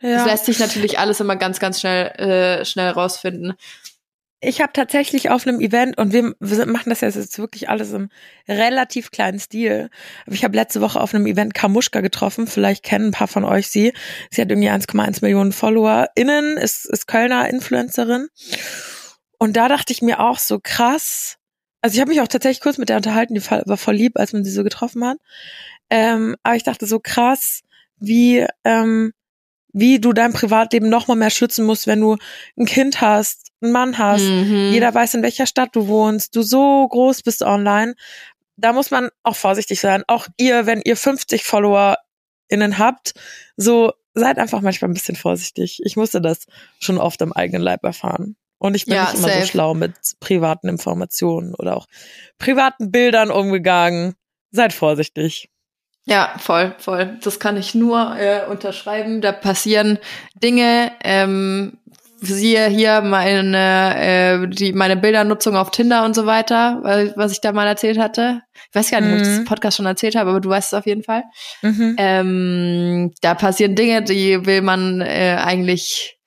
[0.00, 0.16] ja.
[0.18, 3.54] Das lässt sich natürlich alles immer ganz, ganz schnell, äh, schnell rausfinden.
[4.40, 8.10] Ich habe tatsächlich auf einem Event, und wir, wir machen das jetzt wirklich alles im
[8.46, 9.88] relativ kleinen Stil,
[10.26, 13.68] ich habe letzte Woche auf einem Event Kamuschka getroffen, vielleicht kennen ein paar von euch
[13.68, 13.94] sie.
[14.30, 18.28] Sie hat irgendwie 1,1 Millionen FollowerInnen, ist, ist Kölner Influencerin.
[19.38, 21.38] Und da dachte ich mir auch so krass,
[21.80, 24.32] also ich habe mich auch tatsächlich kurz mit der unterhalten, die war voll lieb, als
[24.32, 25.18] man sie so getroffen hat.
[25.88, 27.62] Ähm, aber ich dachte so krass,
[27.98, 29.12] wie ähm,
[29.72, 32.16] wie du dein Privatleben noch mal mehr schützen musst, wenn du
[32.58, 34.70] ein Kind hast, einen Mann hast, mhm.
[34.72, 37.94] jeder weiß, in welcher Stadt du wohnst, du so groß bist online.
[38.56, 40.02] Da muss man auch vorsichtig sein.
[40.06, 43.12] Auch ihr, wenn ihr 50 FollowerInnen habt,
[43.56, 45.80] so seid einfach manchmal ein bisschen vorsichtig.
[45.84, 46.46] Ich musste das
[46.80, 48.36] schon oft am eigenen Leib erfahren.
[48.58, 49.40] Und ich bin ja, nicht immer safe.
[49.42, 51.86] so schlau mit privaten Informationen oder auch
[52.38, 54.14] privaten Bildern umgegangen.
[54.50, 55.50] Seid vorsichtig.
[56.06, 57.18] Ja, voll, voll.
[57.22, 59.20] Das kann ich nur äh, unterschreiben.
[59.20, 59.98] Da passieren
[60.34, 60.92] Dinge.
[61.02, 61.78] Ähm,
[62.20, 67.52] siehe hier meine äh, die meine Bildernutzung auf Tinder und so weiter, was ich da
[67.52, 68.42] mal erzählt hatte.
[68.70, 69.16] Ich weiß gar nicht, mhm.
[69.16, 69.44] ob ich das mhm.
[69.44, 71.24] Podcast schon erzählt habe, aber du weißt es auf jeden Fall.
[71.62, 71.96] Mhm.
[71.98, 76.18] Ähm, da passieren Dinge, die will man äh, eigentlich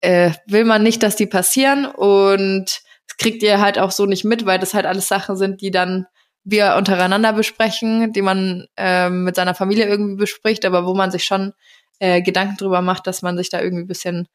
[0.00, 2.64] äh, will man nicht, dass die passieren und
[3.08, 5.70] das kriegt ihr halt auch so nicht mit, weil das halt alles Sachen sind, die
[5.70, 6.06] dann
[6.44, 11.24] wir untereinander besprechen, die man ähm, mit seiner Familie irgendwie bespricht, aber wo man sich
[11.24, 11.52] schon
[11.98, 14.28] äh, Gedanken drüber macht, dass man sich da irgendwie bisschen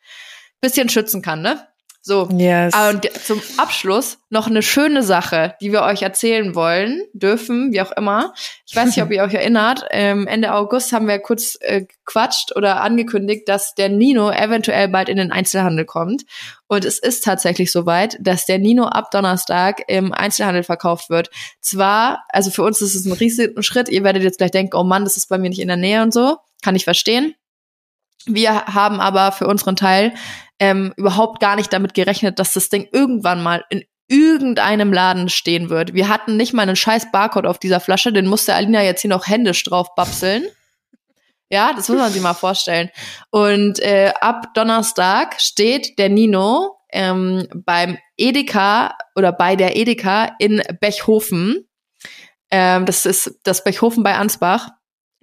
[0.62, 1.68] bisschen schützen kann, ne?
[2.03, 2.28] So.
[2.36, 2.74] Yes.
[2.89, 7.91] Und zum Abschluss noch eine schöne Sache, die wir euch erzählen wollen, dürfen, wie auch
[7.91, 8.34] immer.
[8.66, 9.86] Ich weiß nicht, ob ihr euch erinnert.
[9.91, 15.09] Ähm, Ende August haben wir kurz äh, gequatscht oder angekündigt, dass der Nino eventuell bald
[15.09, 16.24] in den Einzelhandel kommt.
[16.68, 21.30] Und es ist tatsächlich soweit, dass der Nino ab Donnerstag im Einzelhandel verkauft wird.
[21.59, 23.89] Zwar, also für uns ist es ein riesiger Schritt.
[23.89, 26.01] Ihr werdet jetzt gleich denken, oh Mann, das ist bei mir nicht in der Nähe
[26.01, 26.38] und so.
[26.64, 27.36] Kann ich verstehen.
[28.26, 30.13] Wir haben aber für unseren Teil
[30.59, 35.69] ähm, überhaupt gar nicht damit gerechnet, dass das Ding irgendwann mal in irgendeinem Laden stehen
[35.69, 35.93] wird.
[35.93, 39.09] Wir hatten nicht mal einen scheiß Barcode auf dieser Flasche, den musste Alina jetzt hier
[39.09, 40.43] noch händisch drauf babseln.
[41.49, 42.89] Ja, das muss man sich mal vorstellen.
[43.30, 50.61] Und äh, ab Donnerstag steht der Nino ähm, beim Edeka oder bei der Edeka in
[50.80, 51.67] Bechhofen.
[52.51, 54.69] Ähm, das ist das Bechhofen bei Ansbach.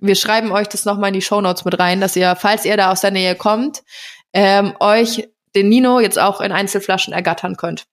[0.00, 2.92] Wir schreiben euch das nochmal in die Shownotes mit rein, dass ihr, falls ihr da
[2.92, 3.82] aus der Nähe kommt,
[4.32, 7.86] ähm, euch den Nino jetzt auch in Einzelflaschen ergattern könnt.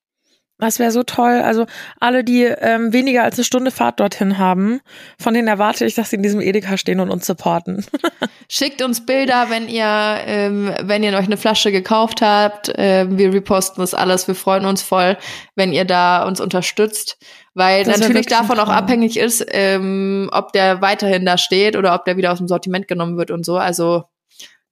[0.57, 1.41] Das wäre so toll.
[1.43, 1.65] Also
[1.99, 4.79] alle, die ähm, weniger als eine Stunde Fahrt dorthin haben,
[5.19, 7.85] von denen erwarte ich, dass sie in diesem Edeka stehen und uns supporten.
[8.49, 12.71] Schickt uns Bilder, wenn ihr, ähm, wenn ihr euch eine Flasche gekauft habt.
[12.75, 14.29] Ähm, wir reposten das alles.
[14.29, 15.17] Wir freuen uns voll,
[15.55, 17.17] wenn ihr da uns unterstützt.
[17.53, 22.05] Weil das natürlich davon auch abhängig ist, ähm, ob der weiterhin da steht oder ob
[22.05, 23.57] der wieder aus dem Sortiment genommen wird und so.
[23.57, 24.03] Also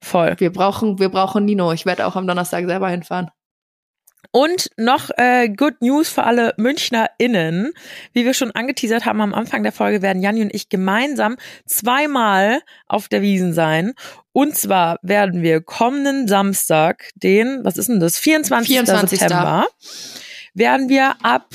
[0.01, 0.35] voll.
[0.37, 1.73] Wir brauchen, wir brauchen Nino.
[1.73, 3.29] Ich werde auch am Donnerstag selber hinfahren.
[4.31, 7.73] Und noch äh, Good News für alle MünchnerInnen.
[8.13, 12.61] Wie wir schon angeteasert haben am Anfang der Folge, werden Janni und ich gemeinsam zweimal
[12.87, 13.93] auf der Wiesen sein.
[14.31, 18.67] Und zwar werden wir kommenden Samstag, den, was ist denn das, 24.
[18.67, 19.19] 24.
[19.19, 19.67] September,
[20.55, 21.47] werden wir ab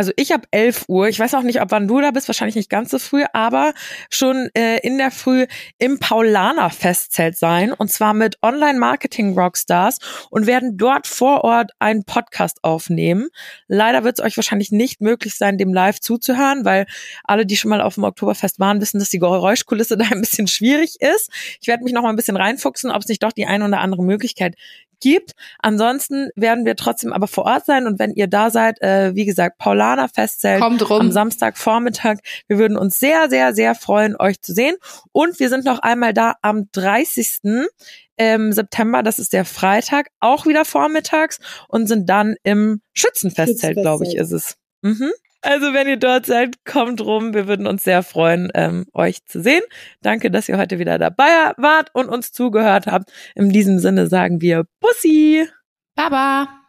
[0.00, 2.54] also ich habe 11 Uhr, ich weiß auch nicht, ob wann du da bist, wahrscheinlich
[2.54, 3.74] nicht ganz so früh, aber
[4.08, 5.46] schon äh, in der Früh
[5.76, 9.98] im Paulaner Festzelt sein und zwar mit Online-Marketing-Rockstars
[10.30, 13.28] und werden dort vor Ort einen Podcast aufnehmen.
[13.68, 16.86] Leider wird es euch wahrscheinlich nicht möglich sein, dem live zuzuhören, weil
[17.24, 20.46] alle, die schon mal auf dem Oktoberfest waren, wissen, dass die Geräuschkulisse da ein bisschen
[20.46, 21.28] schwierig ist.
[21.60, 23.80] Ich werde mich noch mal ein bisschen reinfuchsen, ob es nicht doch die eine oder
[23.80, 24.56] andere Möglichkeit
[25.00, 25.32] gibt.
[25.58, 29.24] Ansonsten werden wir trotzdem aber vor Ort sein und wenn ihr da seid, äh, wie
[29.24, 31.00] gesagt, Paulaner Festzelt Kommt rum.
[31.00, 32.18] am Samstagvormittag.
[32.46, 34.76] Wir würden uns sehr, sehr, sehr freuen, euch zu sehen.
[35.12, 37.68] Und wir sind noch einmal da am 30.
[38.18, 41.38] Ähm, September, das ist der Freitag, auch wieder vormittags
[41.68, 44.56] und sind dann im Schützenfestzelt, glaube ich, ist es.
[44.82, 45.10] Mhm.
[45.42, 47.32] Also wenn ihr dort seid, kommt rum.
[47.32, 49.62] Wir würden uns sehr freuen, ähm, euch zu sehen.
[50.02, 53.10] Danke, dass ihr heute wieder dabei wart und uns zugehört habt.
[53.34, 55.48] In diesem Sinne sagen wir Bussi.
[55.94, 56.59] Baba.